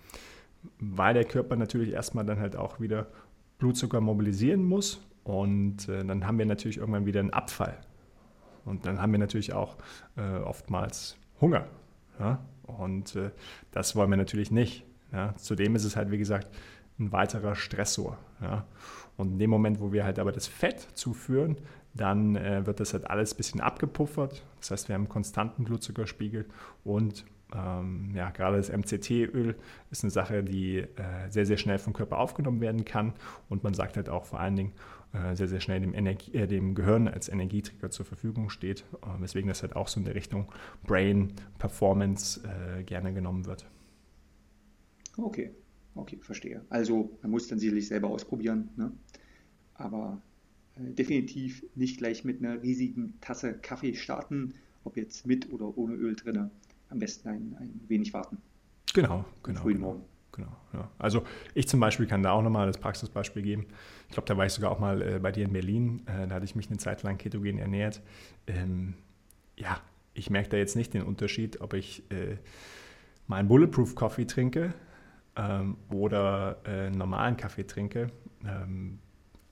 weil 0.79 1.15
der 1.15 1.25
Körper 1.25 1.57
natürlich 1.57 1.93
erstmal 1.93 2.25
dann 2.25 2.41
halt 2.41 2.57
auch 2.57 2.81
wieder 2.81 3.07
Blutzucker 3.59 4.01
mobilisieren 4.01 4.65
muss 4.65 5.01
und 5.25 5.89
äh, 5.89 6.05
dann 6.05 6.27
haben 6.27 6.39
wir 6.39 6.47
natürlich 6.47 6.79
irgendwann 6.79 7.07
wieder 7.07 7.21
einen 7.21 7.31
Abfall. 7.31 7.79
Und 8.65 8.87
dann 8.87 9.01
haben 9.01 9.13
wir 9.13 9.19
natürlich 9.19 9.53
auch 9.53 9.77
äh, 10.17 10.39
oftmals 10.39 11.17
Hunger. 11.41 11.67
Ja? 12.19 12.41
Und 12.65 13.17
äh, 13.17 13.31
das 13.71 13.97
wollen 13.97 14.11
wir 14.11 14.17
natürlich 14.17 14.51
nicht. 14.51 14.85
Ja? 15.13 15.35
Zudem 15.37 15.75
ist 15.77 15.85
es 15.85 15.97
halt, 15.97 16.11
wie 16.11 16.19
gesagt, 16.19 16.49
ein 16.99 17.13
weiterer 17.13 17.55
Stressor. 17.55 18.19
Ja? 18.41 18.67
Und 19.17 19.33
in 19.33 19.39
dem 19.39 19.51
Moment, 19.51 19.81
wo 19.81 19.93
wir 19.93 20.05
halt 20.05 20.19
aber 20.19 20.33
das 20.33 20.47
Fett 20.47 20.89
zuführen, 20.95 21.57
dann 21.95 22.37
äh, 22.37 22.67
wird 22.67 22.81
das 22.81 22.93
halt 22.93 23.09
alles 23.11 23.35
ein 23.35 23.37
bisschen 23.37 23.61
abgepuffert. 23.61 24.45
Das 24.61 24.71
heißt, 24.71 24.89
wir 24.89 24.95
haben 24.95 25.03
einen 25.03 25.09
konstanten 25.09 25.65
Blutzuckerspiegel 25.65 26.47
und 26.85 27.25
ähm, 27.55 28.11
ja, 28.15 28.31
gerade 28.31 28.57
das 28.57 28.71
MCT-Öl 28.71 29.55
ist 29.91 30.03
eine 30.03 30.11
Sache, 30.11 30.43
die 30.43 30.79
äh, 30.79 30.87
sehr, 31.29 31.47
sehr 31.47 31.57
schnell 31.57 31.79
vom 31.79 31.93
Körper 31.93 32.19
aufgenommen 32.19 32.61
werden 32.61 32.85
kann 32.85 33.13
und 33.49 33.63
man 33.63 33.73
sagt 33.73 33.97
halt 33.97 34.09
auch 34.09 34.25
vor 34.25 34.41
allen 34.41 34.57
Dingen 34.57 34.73
äh, 35.13 35.37
sehr, 35.37 35.47
sehr 35.47 35.61
schnell 35.61 35.81
dem, 35.81 35.95
Energie, 35.95 36.35
äh, 36.35 36.47
dem 36.47 36.75
Gehirn 36.75 37.07
als 37.09 37.29
Energieträger 37.29 37.91
zur 37.91 38.05
Verfügung 38.05 38.51
steht, 38.51 38.85
äh, 39.03 39.21
weswegen 39.21 39.49
das 39.49 39.63
halt 39.63 39.77
auch 39.77 39.89
so 39.89 40.01
in 40.01 40.05
der 40.05 40.17
Richtung 40.17 40.53
Brain 40.85 41.33
Performance 41.59 42.43
äh, 42.45 42.83
gerne 42.83 43.15
genommen 43.15 43.47
wird. 43.47 43.67
Okay, 45.17 45.53
okay, 45.97 46.19
verstehe. 46.21 46.65
Also 46.69 47.17
man 47.23 47.31
muss 47.31 47.49
dann 47.49 47.59
sicherlich 47.59 47.89
selber 47.89 48.09
ausprobieren, 48.09 48.69
ne? 48.77 48.93
aber 49.75 50.21
äh, 50.77 50.93
definitiv 50.93 51.65
nicht 51.75 51.99
gleich 51.99 52.25
mit 52.25 52.43
einer 52.43 52.63
riesigen 52.63 53.15
Tasse 53.21 53.55
Kaffee 53.55 53.95
starten, 53.95 54.55
ob 54.85 54.97
jetzt 54.97 55.27
mit 55.27 55.53
oder 55.53 55.77
ohne 55.77 55.95
Öl 55.95 56.15
drin 56.15 56.51
am 56.89 56.99
besten 56.99 57.29
ein, 57.29 57.57
ein 57.59 57.81
wenig 57.89 58.13
warten. 58.13 58.39
Genau, 58.95 59.25
genau. 59.43 59.61
Frühen 59.61 59.77
genau. 59.77 59.87
Morgen. 59.89 60.05
Genau, 60.33 60.57
ja. 60.75 60.91
Also 60.99 61.25
ich 61.55 61.67
zum 61.67 61.81
Beispiel 61.81 62.07
kann 62.07 62.23
da 62.23 62.33
auch 62.33 62.43
nochmal 62.43 62.67
das 62.67 62.79
Praxisbeispiel 62.79 63.43
geben. 63.43 63.67
Ich 64.09 64.15
glaube, 64.15 64.29
da 64.29 64.37
war 64.37 64.45
ich 64.45 64.53
sogar 64.53 64.71
auch 64.71 64.79
mal 64.79 65.01
äh, 65.01 65.19
bei 65.19 65.33
dir 65.33 65.45
in 65.45 65.53
Berlin. 65.53 66.03
Äh, 66.07 66.29
da 66.29 66.37
hatte 66.37 66.45
ich 66.45 66.55
mich 66.55 66.69
eine 66.69 66.77
Zeit 66.77 67.03
lang 67.03 67.17
ketogen 67.17 67.59
ernährt. 67.59 68.03
Ähm, 68.47 68.95
ja, 69.57 69.81
ich 70.13 70.29
merke 70.29 70.51
da 70.51 70.57
jetzt 70.59 70.77
nicht 70.77 70.93
den 70.93 71.03
Unterschied, 71.03 71.61
ob 71.63 71.73
ich 71.73 72.03
äh, 72.11 72.37
meinen 73.27 73.49
Bulletproof 73.49 73.95
Coffee 73.95 74.27
trinke 74.27 74.75
ähm, 75.37 75.77
oder 75.91 76.59
äh, 76.65 76.91
normalen 76.91 77.37
Kaffee 77.37 77.65
trinke. 77.65 78.11
Ähm, 78.45 78.99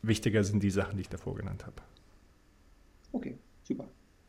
wichtiger 0.03 0.45
sind 0.45 0.63
die 0.63 0.71
Sachen, 0.71 0.97
die 0.97 1.03
ich 1.03 1.09
davor 1.09 1.35
genannt 1.35 1.67
habe. 1.67 1.77
Okay, 3.13 3.37
super. 3.63 3.87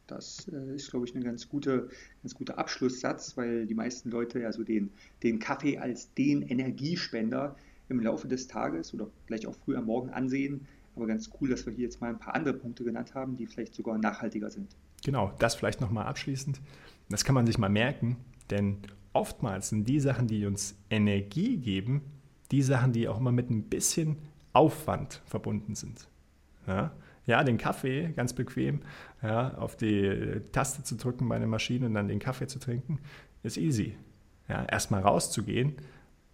Das 0.07 0.47
äh, 0.49 0.75
ist, 0.75 0.91
glaube 0.91 1.05
ich, 1.05 1.15
ein 1.15 1.23
ganz, 1.23 1.49
gute, 1.49 1.89
ganz 2.21 2.35
guter 2.35 2.57
Abschlusssatz, 2.57 3.35
weil 3.37 3.65
die 3.65 3.73
meisten 3.73 4.11
Leute 4.11 4.39
ja 4.39 4.51
so 4.51 4.63
den, 4.63 4.91
den 5.23 5.39
Kaffee 5.39 5.79
als 5.79 6.13
den 6.13 6.43
Energiespender 6.43 7.55
im 7.89 7.99
Laufe 7.99 8.27
des 8.27 8.47
Tages 8.47 8.93
oder 8.93 9.07
gleich 9.27 9.47
auch 9.47 9.55
früh 9.55 9.75
am 9.75 9.85
Morgen 9.85 10.09
ansehen. 10.09 10.67
Aber 10.95 11.07
ganz 11.07 11.29
cool, 11.39 11.49
dass 11.49 11.65
wir 11.65 11.73
hier 11.73 11.85
jetzt 11.85 11.99
mal 12.01 12.09
ein 12.09 12.19
paar 12.19 12.35
andere 12.35 12.53
Punkte 12.53 12.83
genannt 12.83 13.15
haben, 13.15 13.35
die 13.35 13.47
vielleicht 13.47 13.73
sogar 13.73 13.97
nachhaltiger 13.97 14.49
sind. 14.49 14.75
Genau, 15.03 15.33
das 15.39 15.55
vielleicht 15.55 15.81
nochmal 15.81 16.05
abschließend. 16.05 16.61
Das 17.09 17.23
kann 17.23 17.35
man 17.35 17.45
sich 17.45 17.57
mal 17.57 17.69
merken, 17.69 18.17
denn 18.49 18.77
oftmals 19.15 19.69
sind 19.69 19.87
die 19.87 19.99
Sachen, 19.99 20.27
die 20.27 20.45
uns 20.45 20.75
Energie 20.89 21.57
geben, 21.57 22.01
die 22.51 22.61
Sachen, 22.61 22.91
die 22.91 23.07
auch 23.07 23.19
immer 23.19 23.31
mit 23.31 23.49
ein 23.49 23.63
bisschen 23.63 24.17
Aufwand 24.53 25.21
verbunden 25.25 25.75
sind. 25.75 26.07
Ja? 26.67 26.91
Ja, 27.25 27.43
den 27.43 27.57
Kaffee 27.57 28.11
ganz 28.15 28.33
bequem 28.33 28.81
ja, 29.23 29.55
auf 29.55 29.75
die 29.75 30.41
Taste 30.51 30.83
zu 30.83 30.95
drücken 30.95 31.27
bei 31.27 31.37
einer 31.37 31.47
Maschine 31.47 31.87
und 31.87 31.95
dann 31.95 32.07
den 32.07 32.19
Kaffee 32.19 32.45
zu 32.47 32.59
trinken, 32.59 32.99
ist 33.41 33.57
easy. 33.57 33.95
Ja, 34.47 34.63
erstmal 34.65 35.01
rauszugehen, 35.01 35.73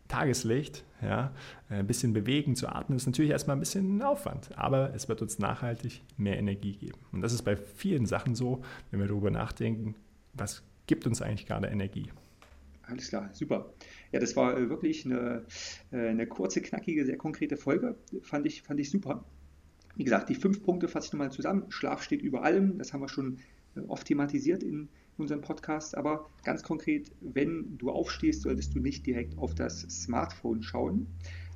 Tageslicht, 0.09 0.83
ja, 1.01 1.31
ein 1.69 1.87
bisschen 1.87 2.11
bewegen, 2.11 2.57
zu 2.57 2.67
atmen, 2.67 2.97
ist 2.97 3.05
natürlich 3.05 3.31
erstmal 3.31 3.55
ein 3.55 3.61
bisschen 3.61 4.01
Aufwand, 4.01 4.49
aber 4.57 4.93
es 4.93 5.07
wird 5.07 5.21
uns 5.21 5.39
nachhaltig 5.39 6.01
mehr 6.17 6.37
Energie 6.37 6.75
geben. 6.75 6.99
Und 7.13 7.21
das 7.21 7.31
ist 7.31 7.43
bei 7.43 7.55
vielen 7.55 8.05
Sachen 8.05 8.35
so, 8.35 8.61
wenn 8.89 8.99
wir 8.99 9.07
darüber 9.07 9.31
nachdenken, 9.31 9.95
was 10.33 10.63
gibt 10.87 11.07
uns 11.07 11.21
eigentlich 11.21 11.45
gerade 11.45 11.67
Energie. 11.67 12.09
Alles 12.91 13.07
klar, 13.07 13.29
super. 13.31 13.73
Ja, 14.11 14.19
das 14.19 14.35
war 14.35 14.57
äh, 14.57 14.69
wirklich 14.69 15.05
eine, 15.05 15.45
äh, 15.91 16.09
eine 16.09 16.27
kurze, 16.27 16.61
knackige, 16.61 17.05
sehr 17.05 17.15
konkrete 17.15 17.55
Folge. 17.55 17.95
Fand 18.21 18.45
ich, 18.45 18.63
fand 18.63 18.81
ich 18.81 18.89
super. 18.89 19.23
Wie 19.95 20.03
gesagt, 20.03 20.27
die 20.27 20.35
fünf 20.35 20.61
Punkte 20.61 20.89
fasse 20.89 21.07
ich 21.07 21.13
nochmal 21.13 21.31
zusammen. 21.31 21.63
Schlaf 21.69 22.03
steht 22.03 22.21
über 22.21 22.43
allem. 22.43 22.77
Das 22.77 22.91
haben 22.91 22.99
wir 22.99 23.07
schon 23.07 23.37
äh, 23.77 23.79
oft 23.87 24.05
thematisiert 24.07 24.61
in, 24.61 24.89
unserem 25.17 25.39
Podcast. 25.39 25.95
Aber 25.95 26.29
ganz 26.43 26.63
konkret, 26.63 27.11
wenn 27.21 27.77
du 27.77 27.91
aufstehst, 27.91 28.41
solltest 28.41 28.75
du 28.75 28.79
nicht 28.79 29.05
direkt 29.05 29.37
auf 29.37 29.55
das 29.55 29.81
Smartphone 29.81 30.61
schauen. 30.61 31.07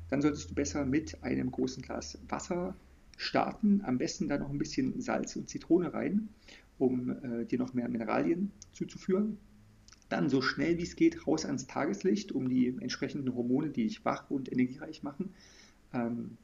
Dann 0.09 0.21
solltest 0.21 0.51
du 0.51 0.55
besser 0.55 0.85
mit 0.85 1.21
einem 1.21 1.51
großen 1.51 1.83
Glas 1.83 2.17
Wasser 2.29 2.77
starten. 3.17 3.81
Am 3.83 3.97
besten 3.97 4.29
da 4.29 4.37
noch 4.37 4.51
ein 4.51 4.57
bisschen 4.57 5.01
Salz 5.01 5.35
und 5.35 5.49
Zitrone 5.49 5.93
rein, 5.93 6.29
um 6.77 7.15
dir 7.49 7.57
noch 7.57 7.73
mehr 7.73 7.89
Mineralien 7.89 8.51
zuzuführen. 8.71 9.39
Dann 10.09 10.29
so 10.29 10.41
schnell 10.41 10.77
wie 10.77 10.83
es 10.83 10.95
geht 10.95 11.27
raus 11.27 11.45
ans 11.45 11.67
Tageslicht, 11.67 12.31
um 12.31 12.49
die 12.49 12.67
entsprechenden 12.67 13.33
Hormone, 13.33 13.69
die 13.69 13.83
dich 13.83 14.05
wach 14.05 14.29
und 14.29 14.51
energiereich 14.51 15.03
machen, 15.03 15.33
ähm, 15.93 16.37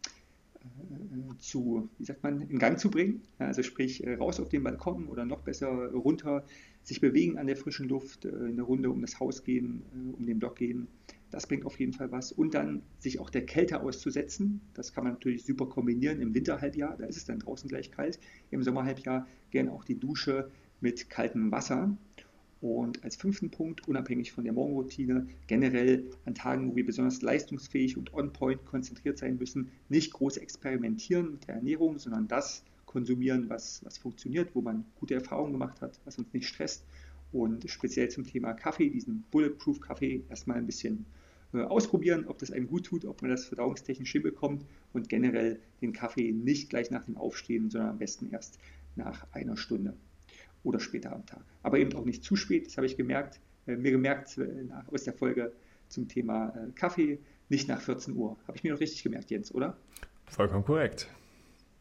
äh, 0.62 1.38
zu, 1.40 1.90
wie 1.98 2.06
sagt 2.06 2.24
man, 2.24 2.42
in 2.42 2.60
Gang 2.60 2.80
zu 2.80 2.90
bringen. 2.90 3.22
Also 3.38 3.64
sprich 3.64 4.04
äh, 4.06 4.16
raus 4.16 4.40
auf 4.40 4.50
den 4.50 4.64
Balkon 4.64 5.08
oder 5.08 5.26
noch 5.26 5.42
besser 5.42 5.92
runter, 5.92 6.46
sich 6.84 7.02
bewegen 7.02 7.38
an 7.38 7.48
der 7.48 7.56
frischen 7.56 7.88
Luft, 7.88 8.26
äh, 8.26 8.30
eine 8.30 8.62
Runde 8.62 8.90
um 8.90 9.02
das 9.02 9.20
Haus 9.20 9.44
gehen, 9.44 9.84
um 10.18 10.26
den 10.26 10.40
Block 10.40 10.56
gehen. 10.56 10.88
Das 11.32 11.48
bringt 11.48 11.66
auf 11.66 11.80
jeden 11.80 11.94
Fall 11.94 12.12
was. 12.12 12.32
Und 12.32 12.54
dann 12.54 12.84
sich 13.00 13.20
auch 13.20 13.30
der 13.30 13.46
Kälte 13.46 13.82
auszusetzen. 13.82 14.62
Das 14.74 14.94
kann 14.94 15.06
man 15.06 15.14
natürlich 15.14 15.46
super 15.46 15.66
kombinieren 15.66 16.20
im 16.22 16.34
Winterhalbjahr. 16.34 16.98
Da 16.98 17.06
ist 17.06 17.18
es 17.18 17.26
dann 17.26 17.40
draußen 17.40 17.70
gleich 17.70 17.90
kalt. 17.90 18.20
Im 18.52 18.62
Sommerhalbjahr 18.64 19.28
gerne 19.50 19.72
auch 19.72 19.86
die 19.86 19.98
Dusche 19.98 20.52
mit 20.82 21.10
kaltem 21.10 21.52
Wasser. 21.52 21.96
Und 22.62 23.04
als 23.04 23.16
fünften 23.16 23.50
Punkt, 23.50 23.88
unabhängig 23.88 24.32
von 24.32 24.44
der 24.44 24.54
Morgenroutine, 24.54 25.28
generell 25.48 26.12
an 26.26 26.36
Tagen, 26.36 26.70
wo 26.70 26.76
wir 26.76 26.86
besonders 26.86 27.24
leistungsfähig 27.24 27.98
und 27.98 28.14
on-point 28.14 28.66
konzentriert 28.66 29.18
sein 29.18 29.38
müssen, 29.38 29.72
nicht 29.90 30.14
groß 30.14 30.38
experimentieren 30.38 31.32
mit 31.32 31.48
der 31.48 31.56
Ernährung, 31.56 31.98
sondern 31.98 32.28
das 32.28 32.64
konsumieren, 32.86 33.50
was, 33.50 33.84
was 33.84 33.98
funktioniert, 33.98 34.54
wo 34.54 34.62
man 34.62 34.86
gute 35.00 35.16
Erfahrungen 35.16 35.54
gemacht 35.54 35.82
hat, 35.82 36.00
was 36.06 36.20
uns 36.20 36.32
nicht 36.34 36.48
stresst. 36.48 36.86
Und 37.32 37.68
speziell 37.68 38.10
zum 38.10 38.26
Thema 38.26 38.54
Kaffee, 38.54 38.90
diesen 38.90 39.24
Bulletproof 39.32 39.80
Kaffee, 39.80 40.24
erstmal 40.30 40.58
ein 40.58 40.68
bisschen 40.68 41.06
äh, 41.54 41.62
ausprobieren, 41.62 42.28
ob 42.28 42.38
das 42.38 42.52
einem 42.52 42.68
gut 42.68 42.86
tut, 42.86 43.06
ob 43.06 43.24
man 43.24 43.32
das 43.32 43.46
verdauungstechnisch 43.46 44.12
hinbekommt 44.12 44.66
und 44.94 45.10
generell 45.10 45.60
den 45.82 45.94
Kaffee 45.94 46.32
nicht 46.32 46.70
gleich 46.70 46.92
nach 46.92 47.06
dem 47.06 47.18
Aufstehen, 47.18 47.72
sondern 47.72 47.92
am 47.92 47.98
besten 47.98 48.30
erst 48.32 48.60
nach 48.96 49.26
einer 49.32 49.58
Stunde 49.58 49.96
oder 50.64 50.80
später 50.80 51.14
am 51.14 51.26
Tag. 51.26 51.44
Aber 51.64 51.78
eben 51.80 51.94
auch 51.94 52.06
nicht 52.06 52.24
zu 52.24 52.36
spät, 52.36 52.68
das 52.68 52.78
habe 52.78 52.86
ich 52.88 52.98
gemerkt, 52.98 53.40
äh, 53.68 53.76
mir 53.76 53.92
gemerkt 53.92 54.38
äh, 54.38 54.64
nach, 54.64 54.88
aus 54.90 55.04
der 55.04 55.14
Folge 55.14 55.52
zum 55.90 56.08
Thema 56.08 56.50
äh, 56.50 56.72
Kaffee, 56.74 57.20
nicht 57.50 57.68
nach 57.68 57.82
14 57.82 58.16
Uhr. 58.16 58.38
Habe 58.48 58.58
ich 58.58 58.64
mir 58.64 58.74
noch 58.74 58.80
richtig 58.80 59.04
gemerkt, 59.04 59.30
Jens, 59.32 59.54
oder? 59.54 59.78
Vollkommen 60.26 60.64
korrekt. 60.64 61.08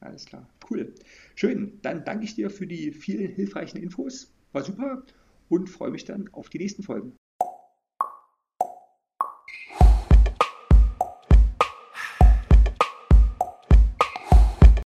Alles 0.00 0.24
klar, 0.24 0.48
Cool. 0.68 0.94
Schön. 1.34 1.78
Dann 1.82 2.04
danke 2.04 2.24
ich 2.24 2.34
dir 2.34 2.48
für 2.48 2.66
die 2.66 2.92
vielen 2.92 3.32
hilfreichen 3.32 3.82
Infos. 3.82 4.32
War 4.52 4.62
super 4.62 5.02
und 5.48 5.68
freue 5.68 5.90
mich 5.90 6.04
dann 6.04 6.28
auf 6.32 6.48
die 6.48 6.58
nächsten 6.58 6.82
Folgen. 6.82 7.12